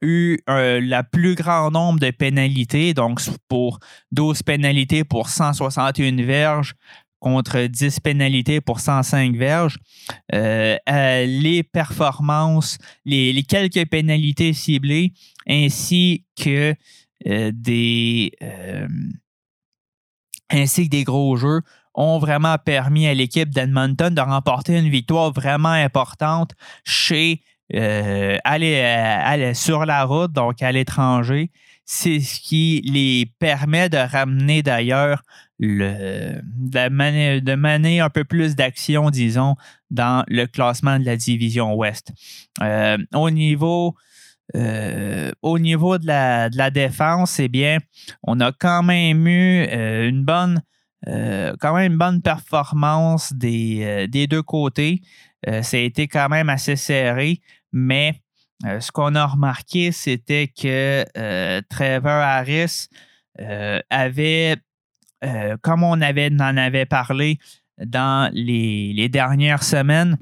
eu 0.02 0.38
euh, 0.48 0.80
le 0.80 1.02
plus 1.10 1.34
grand 1.34 1.70
nombre 1.70 2.00
de 2.00 2.10
pénalités, 2.10 2.94
donc 2.94 3.20
pour 3.48 3.78
12 4.12 4.42
pénalités 4.42 5.04
pour 5.04 5.28
161 5.28 6.24
verges 6.24 6.74
contre 7.18 7.62
10 7.62 8.00
pénalités 8.00 8.60
pour 8.60 8.80
105 8.80 9.34
verges. 9.36 9.78
Euh, 10.34 10.76
euh, 10.88 11.26
les 11.26 11.62
performances, 11.62 12.78
les, 13.04 13.42
quelques 13.42 13.88
pénalités 13.88 14.52
ciblées, 14.52 15.12
ainsi 15.48 16.24
que 16.36 16.74
des 17.24 18.32
ainsi 20.50 20.84
que 20.84 20.90
des 20.90 21.02
gros 21.02 21.36
jeux 21.36 21.62
ont 21.94 22.18
vraiment 22.18 22.56
permis 22.58 23.08
à 23.08 23.14
l'équipe 23.14 23.48
d'Edmonton 23.48 24.14
de 24.14 24.20
remporter 24.20 24.78
une 24.78 24.90
victoire 24.90 25.32
vraiment 25.32 25.70
importante 25.70 26.52
chez 26.84 27.40
euh, 27.74 28.38
aller, 28.44 28.76
euh, 28.76 29.18
aller, 29.24 29.54
sur 29.54 29.86
la 29.86 30.04
route, 30.04 30.32
donc 30.32 30.62
à 30.62 30.70
l'étranger. 30.70 31.50
C'est 31.84 32.20
ce 32.20 32.40
qui 32.40 32.80
les 32.84 33.26
permet 33.40 33.88
de 33.88 33.96
ramener 33.96 34.62
d'ailleurs 34.62 35.22
le, 35.58 36.40
de, 36.44 37.40
de 37.40 37.54
mener 37.54 38.00
un 38.00 38.10
peu 38.10 38.24
plus 38.24 38.54
d'action, 38.54 39.10
disons, 39.10 39.56
dans 39.90 40.24
le 40.28 40.46
classement 40.46 40.98
de 40.98 41.04
la 41.04 41.16
division 41.16 41.74
Ouest. 41.74 42.12
Euh, 42.62 42.98
au 43.14 43.30
niveau 43.30 43.94
au 45.42 45.58
niveau 45.58 45.98
de 45.98 46.06
la, 46.06 46.48
de 46.48 46.56
la, 46.56 46.70
défense, 46.70 47.40
eh 47.40 47.48
bien, 47.48 47.78
on 48.22 48.38
a 48.38 48.52
quand 48.52 48.84
même 48.84 49.26
eu 49.26 49.64
une 50.08 50.24
bonne, 50.24 50.62
quand 51.04 51.74
même 51.74 51.92
une 51.92 51.98
bonne 51.98 52.22
performance 52.22 53.32
des, 53.32 54.06
des 54.08 54.28
deux 54.28 54.44
côtés. 54.44 55.02
ça 55.44 55.76
a 55.76 55.80
été 55.80 56.06
quand 56.06 56.28
même 56.28 56.48
assez 56.48 56.76
serré. 56.76 57.40
Mais 57.78 58.22
euh, 58.64 58.80
ce 58.80 58.90
qu'on 58.90 59.14
a 59.14 59.26
remarqué, 59.26 59.92
c'était 59.92 60.48
que 60.48 61.04
euh, 61.18 61.60
Trevor 61.68 62.10
Harris 62.10 62.88
euh, 63.38 63.80
avait, 63.90 64.56
comme 65.60 65.82
on 65.82 66.00
avait, 66.00 66.30
en 66.32 66.56
avait 66.56 66.86
parlé 66.86 67.38
dans 67.84 68.30
les, 68.32 69.08
dernières 69.10 69.62
semaines, 69.62 70.16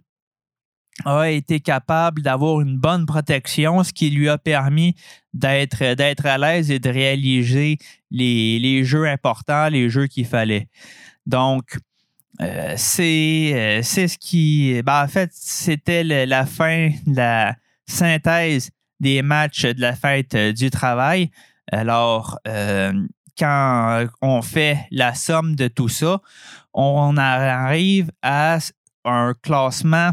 a 1.05 1.31
été 1.31 1.61
capable 1.61 2.23
d'avoir 2.23 2.61
une 2.61 2.77
bonne 2.77 3.07
protection, 3.07 3.85
ce 3.85 3.93
qui 3.93 4.11
lui 4.11 4.29
a 4.29 4.37
permis 4.37 4.97
d'être, 5.33 5.83
à 6.27 6.39
l'aise 6.39 6.73
et 6.73 6.81
de 6.81 6.89
réaliser 6.89 7.79
les, 8.11 8.85
jeux 8.85 9.07
importants, 9.07 9.69
les 9.69 9.89
jeux 9.91 10.09
qu'il 10.09 10.27
fallait. 10.27 10.67
Donc, 11.25 11.79
euh, 12.41 12.75
c'est, 12.77 13.53
euh, 13.55 13.83
ce 13.83 14.19
qui. 14.19 14.83
Ben, 14.83 15.05
en 15.05 15.09
fait, 15.09 15.31
c'était 15.33 16.05
la 16.05 16.47
fin 16.47 16.91
de 17.07 17.17
la 17.17 17.55
synthèse 17.87 18.71
des 19.01 19.23
matchs 19.23 19.67
de 19.67 19.81
la 19.81 19.95
fête 19.95 20.35
euh, 20.35 20.53
du 20.53 20.71
travail. 20.71 21.31
Alors, 21.71 22.39
quand 23.39 24.07
on 24.21 24.43
fait 24.43 24.87
la 24.91 25.15
somme 25.15 25.57
de 25.57 25.67
tout 25.67 25.89
ça, 25.89 26.21
on 26.75 27.17
arrive 27.17 28.11
à 28.23 28.59
un 29.05 29.33
classement 29.43 30.11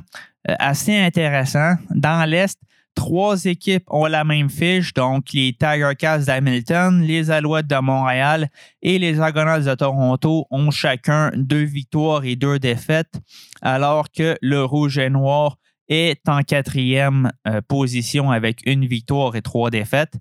assez 0.47 0.97
intéressant. 0.97 1.75
Dans 1.89 2.27
l'Est, 2.27 2.57
Trois 2.95 3.45
équipes 3.45 3.85
ont 3.87 4.05
la 4.05 4.23
même 4.23 4.49
fiche, 4.49 4.93
donc 4.93 5.31
les 5.33 5.53
Tiger 5.53 5.93
Cats 5.97 6.19
d'Hamilton, 6.19 7.01
les 7.01 7.31
Alouettes 7.31 7.67
de 7.67 7.79
Montréal 7.79 8.49
et 8.81 8.99
les 8.99 9.19
Argonauts 9.19 9.63
de 9.63 9.75
Toronto 9.75 10.45
ont 10.51 10.71
chacun 10.71 11.31
deux 11.35 11.63
victoires 11.63 12.25
et 12.25 12.35
deux 12.35 12.59
défaites, 12.59 13.13
alors 13.61 14.11
que 14.11 14.37
le 14.41 14.63
Rouge 14.63 14.97
et 14.97 15.09
Noir 15.09 15.57
est 15.87 16.27
en 16.27 16.41
quatrième 16.41 17.31
euh, 17.47 17.61
position 17.67 18.31
avec 18.31 18.61
une 18.65 18.85
victoire 18.85 19.35
et 19.35 19.41
trois 19.41 19.69
défaites. 19.69 20.13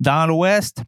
Dans 0.00 0.26
l'Ouest, 0.26 0.82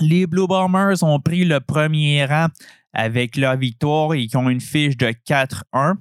les 0.00 0.26
Blue 0.26 0.46
Bombers 0.46 1.02
ont 1.02 1.20
pris 1.20 1.44
le 1.44 1.60
premier 1.60 2.24
rang 2.24 2.48
avec 2.92 3.36
leur 3.36 3.56
victoire 3.56 4.14
et 4.14 4.26
qui 4.26 4.36
ont 4.36 4.48
une 4.48 4.60
fiche 4.60 4.96
de 4.96 5.12
4-1. 5.28 5.94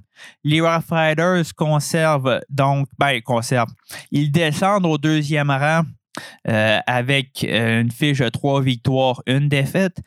Les 0.44 0.62
Rough 0.62 0.90
Riders 0.90 1.54
conservent 1.56 2.42
donc, 2.50 2.88
ben, 2.98 3.22
conservent. 3.22 3.74
Ils 4.12 4.32
descendent 4.32 4.86
au 4.86 4.98
deuxième 4.98 5.52
rang 5.52 5.84
euh, 6.48 6.80
avec 6.88 7.44
euh, 7.44 7.82
une 7.82 7.92
fiche 7.92 8.20
de 8.20 8.30
trois 8.30 8.62
victoires, 8.62 9.22
une 9.28 9.50
défaite. 9.50 10.02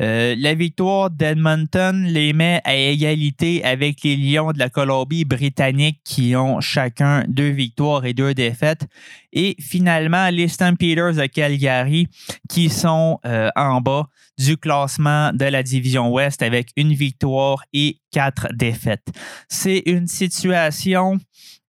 Euh, 0.00 0.34
la 0.38 0.54
victoire 0.54 1.10
d'Edmonton 1.10 2.04
les 2.08 2.32
met 2.32 2.60
à 2.64 2.74
égalité 2.74 3.64
avec 3.64 4.02
les 4.02 4.16
Lions 4.16 4.52
de 4.52 4.58
la 4.58 4.68
Colombie-Britannique 4.68 6.00
qui 6.04 6.34
ont 6.34 6.60
chacun 6.60 7.24
deux 7.28 7.50
victoires 7.50 8.04
et 8.04 8.12
deux 8.12 8.34
défaites. 8.34 8.86
Et 9.32 9.56
finalement, 9.60 10.30
les 10.30 10.48
Stampeders 10.48 11.14
de 11.14 11.26
Calgary 11.26 12.08
qui 12.48 12.70
sont 12.70 13.18
en 13.56 13.80
bas 13.80 14.08
du 14.38 14.56
classement 14.56 15.32
de 15.32 15.44
la 15.44 15.62
division 15.62 16.10
Ouest 16.12 16.42
avec 16.42 16.70
une 16.76 16.92
victoire 16.92 17.64
et 17.72 17.98
quatre 18.10 18.48
défaites. 18.54 19.06
C'est 19.48 19.82
une 19.86 20.06
situation 20.06 21.18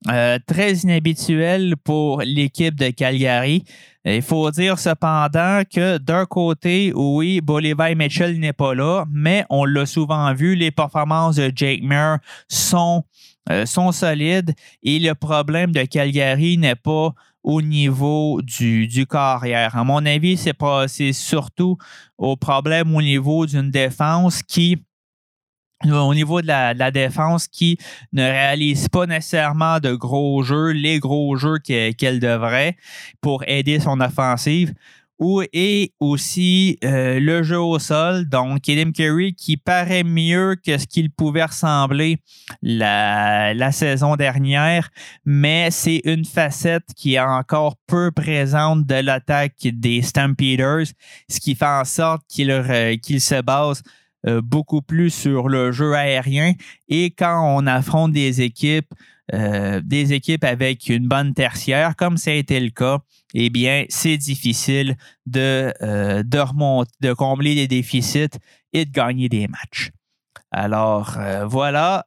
euh, 0.10 0.38
très 0.46 0.74
inhabituelle 0.74 1.76
pour 1.84 2.22
l'équipe 2.22 2.76
de 2.76 2.90
Calgary. 2.90 3.64
Il 4.06 4.22
faut 4.22 4.52
dire 4.52 4.78
cependant 4.78 5.64
que 5.72 5.98
d'un 5.98 6.26
côté, 6.26 6.94
oui, 6.96 7.42
Bolivar 7.42 7.90
Mitchell 7.96 8.40
n'est 8.40 8.54
pas 8.54 8.76
là, 8.76 9.06
mais 9.12 9.46
on 9.50 9.66
l'a 9.66 9.88
souvent 9.88 10.32
vu, 10.34 10.56
les 10.56 10.70
performances 10.70 11.38
de 11.38 11.52
Jake 11.56 11.82
Muir 11.82 12.20
sont, 12.48 13.04
euh, 13.50 13.66
sont 13.66 13.92
solides 13.92 14.54
et 14.84 15.00
le 15.00 15.16
problème 15.16 15.72
de 15.72 15.82
Calgary 15.84 16.60
n'est 16.60 16.76
pas 16.76 17.16
au 17.42 17.62
niveau 17.64 18.42
du, 18.44 18.88
du 18.88 19.08
carrière. 19.08 19.76
À 19.76 19.84
mon 19.84 20.06
avis, 20.06 20.38
c'est 20.38 21.14
surtout 21.14 21.78
au 22.18 22.36
problème 22.36 22.96
au 22.96 23.02
niveau 23.02 23.46
d'une 23.46 23.72
défense 23.72 24.44
qui 24.44 24.85
au 25.84 26.14
niveau 26.14 26.42
de 26.42 26.48
la, 26.48 26.92
défense 26.92 27.48
qui 27.48 27.78
ne 28.14 28.24
réalise 28.24 28.88
pas 28.88 29.06
nécessairement 29.06 29.80
de 29.80 29.94
gros 29.94 30.42
jeux, 30.44 30.72
les 30.72 31.00
gros 31.00 31.36
jeux 31.36 31.58
qu'elle 31.60 32.20
devrait 32.20 32.78
pour 33.22 33.44
aider 33.48 33.80
son 33.80 34.00
offensive. 34.00 34.74
Ou, 35.18 35.44
et 35.54 35.94
aussi 36.02 36.78
euh, 36.84 37.22
le 37.22 37.42
jeu 37.42 37.58
au 37.58 37.80
sol, 37.80 38.28
donc 38.28 38.68
Adam 38.68 38.92
Curry 38.92 39.34
qui 39.34 39.56
paraît 39.56 40.04
mieux 40.04 40.58
que 40.62 40.78
ce 40.78 40.86
qu'il 40.86 41.10
pouvait 41.10 41.46
ressembler 41.46 42.18
la, 42.62 43.72
saison 43.72 44.18
dernière, 44.18 44.90
mais 45.24 45.72
c'est 45.72 46.02
une 46.04 46.26
facette 46.26 46.94
qui 46.98 47.14
est 47.14 47.22
encore 47.22 47.78
peu 47.88 48.12
présente 48.12 48.86
de 48.86 48.96
l'attaque 48.96 49.54
des 49.64 50.02
Stampeders, 50.02 50.88
ce 51.30 51.40
qui 51.40 51.56
fait 51.56 51.66
en 51.66 51.86
sorte 51.86 52.24
qu'il 52.28 52.52
se 53.22 53.42
base 53.42 53.84
euh, 54.28 54.42
beaucoup 54.42 54.82
plus 54.82 55.12
sur 55.12 55.50
le 55.50 55.72
jeu 55.72 55.94
aérien. 55.94 56.54
Et 56.88 57.12
quand 57.12 57.58
on 57.58 57.68
affronte 57.68 58.12
des 58.12 58.42
équipes, 58.42 58.92
euh, 59.34 59.82
des 59.84 60.14
équipes 60.14 60.44
avec 60.44 60.90
une 60.90 61.08
bonne 61.08 61.34
tertiaire, 61.34 61.96
comme 61.96 62.18
ça 62.18 62.32
a 62.32 62.34
été 62.34 62.60
le 62.60 62.70
cas, 62.70 63.00
eh 63.34 63.50
bien, 63.50 63.86
c'est 63.90 64.18
difficile 64.18 64.98
de, 65.26 65.74
euh, 65.82 66.24
de, 66.24 66.40
remonter, 66.40 66.92
de 67.02 67.14
combler 67.14 67.56
les 67.56 67.68
déficits 67.68 68.38
et 68.74 68.86
de 68.86 68.92
gagner 68.92 69.30
des 69.30 69.48
matchs. 69.48 69.92
Alors, 70.52 71.18
voilà, 71.48 72.06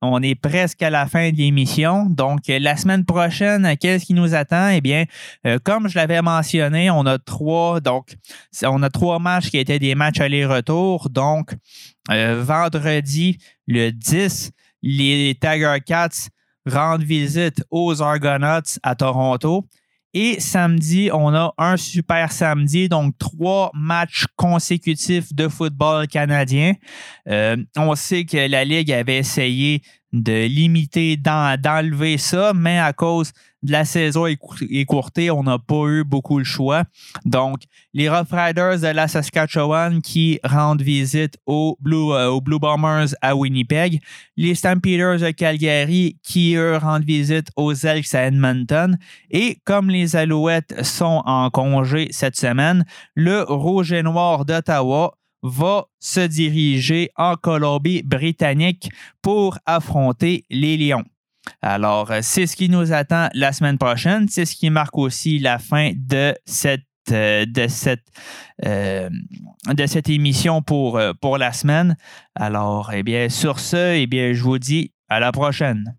on 0.00 0.22
est 0.22 0.34
presque 0.34 0.82
à 0.82 0.90
la 0.90 1.06
fin 1.06 1.30
de 1.30 1.36
l'émission. 1.36 2.06
Donc, 2.06 2.42
la 2.48 2.76
semaine 2.76 3.04
prochaine, 3.04 3.76
qu'est-ce 3.78 4.06
qui 4.06 4.14
nous 4.14 4.34
attend? 4.34 4.68
Eh 4.68 4.80
bien, 4.80 5.04
euh, 5.46 5.58
comme 5.62 5.88
je 5.88 5.96
l'avais 5.96 6.22
mentionné, 6.22 6.90
on 6.90 7.04
a 7.06 7.18
trois, 7.18 7.80
donc, 7.80 8.14
on 8.62 8.82
a 8.82 8.90
trois 8.90 9.18
matchs 9.18 9.50
qui 9.50 9.58
étaient 9.58 9.78
des 9.78 9.94
matchs 9.94 10.20
aller-retour. 10.20 11.10
Donc, 11.10 11.54
euh, 12.10 12.42
vendredi, 12.42 13.38
le 13.66 13.90
10, 13.90 14.52
les 14.82 15.36
Tiger 15.40 15.76
Cats 15.84 16.28
rendent 16.66 17.02
visite 17.02 17.64
aux 17.70 18.00
Argonauts 18.02 18.78
à 18.82 18.94
Toronto. 18.94 19.64
Et 20.14 20.40
samedi, 20.40 21.10
on 21.12 21.34
a 21.34 21.52
un 21.58 21.76
super 21.76 22.32
samedi, 22.32 22.88
donc 22.88 23.16
trois 23.18 23.70
matchs 23.74 24.24
consécutifs 24.36 25.34
de 25.34 25.48
football 25.48 26.08
canadien. 26.08 26.72
Euh, 27.28 27.56
on 27.76 27.94
sait 27.94 28.24
que 28.24 28.48
la 28.48 28.64
Ligue 28.64 28.90
avait 28.90 29.18
essayé 29.18 29.82
de 30.12 30.46
limiter, 30.46 31.18
d'enlever 31.18 32.16
ça, 32.16 32.52
mais 32.54 32.78
à 32.78 32.94
cause 32.94 33.32
la 33.62 33.84
saison 33.84 34.26
écourtée, 34.26 35.30
on 35.30 35.42
n'a 35.42 35.58
pas 35.58 35.86
eu 35.86 36.04
beaucoup 36.04 36.38
le 36.38 36.44
choix. 36.44 36.84
Donc, 37.24 37.62
les 37.92 38.08
Rough 38.08 38.30
Riders 38.30 38.80
de 38.80 38.88
la 38.88 39.08
Saskatchewan 39.08 40.00
qui 40.00 40.38
rendent 40.44 40.82
visite 40.82 41.36
aux 41.46 41.76
Blue, 41.80 42.12
euh, 42.12 42.40
Blue 42.40 42.58
Bombers 42.58 43.14
à 43.20 43.34
Winnipeg, 43.34 44.00
les 44.36 44.54
Stampeders 44.54 45.18
de 45.18 45.30
Calgary 45.30 46.18
qui, 46.22 46.54
eux, 46.54 46.76
rendent 46.76 47.04
visite 47.04 47.48
aux 47.56 47.72
Elks 47.72 48.14
à 48.14 48.26
Edmonton, 48.26 48.96
et 49.30 49.58
comme 49.64 49.90
les 49.90 50.16
Alouettes 50.16 50.84
sont 50.84 51.22
en 51.26 51.50
congé 51.50 52.08
cette 52.10 52.36
semaine, 52.36 52.84
le 53.14 53.42
Rouge 53.42 53.92
et 53.92 54.02
Noir 54.02 54.44
d'Ottawa 54.44 55.14
va 55.42 55.86
se 56.00 56.20
diriger 56.20 57.10
en 57.16 57.36
Colombie-Britannique 57.36 58.90
pour 59.22 59.58
affronter 59.66 60.44
les 60.50 60.76
Lions. 60.76 61.04
Alors, 61.62 62.10
euh, 62.10 62.20
c'est 62.22 62.46
ce 62.46 62.56
qui 62.56 62.68
nous 62.68 62.92
attend 62.92 63.28
la 63.34 63.52
semaine 63.52 63.78
prochaine. 63.78 64.28
C'est 64.28 64.44
ce 64.44 64.54
qui 64.54 64.70
marque 64.70 64.96
aussi 64.96 65.38
la 65.38 65.58
fin 65.58 65.92
de 65.94 66.34
cette, 66.44 66.82
euh, 67.10 67.46
de 67.46 67.66
cette, 67.68 68.06
euh, 68.64 69.08
de 69.66 69.86
cette 69.86 70.08
émission 70.08 70.62
pour, 70.62 71.00
pour 71.20 71.38
la 71.38 71.52
semaine. 71.52 71.96
Alors, 72.34 72.92
eh 72.92 73.02
bien, 73.02 73.28
sur 73.28 73.60
ce, 73.60 73.94
eh 73.94 74.06
bien, 74.06 74.32
je 74.32 74.42
vous 74.42 74.58
dis 74.58 74.92
à 75.08 75.20
la 75.20 75.32
prochaine. 75.32 75.97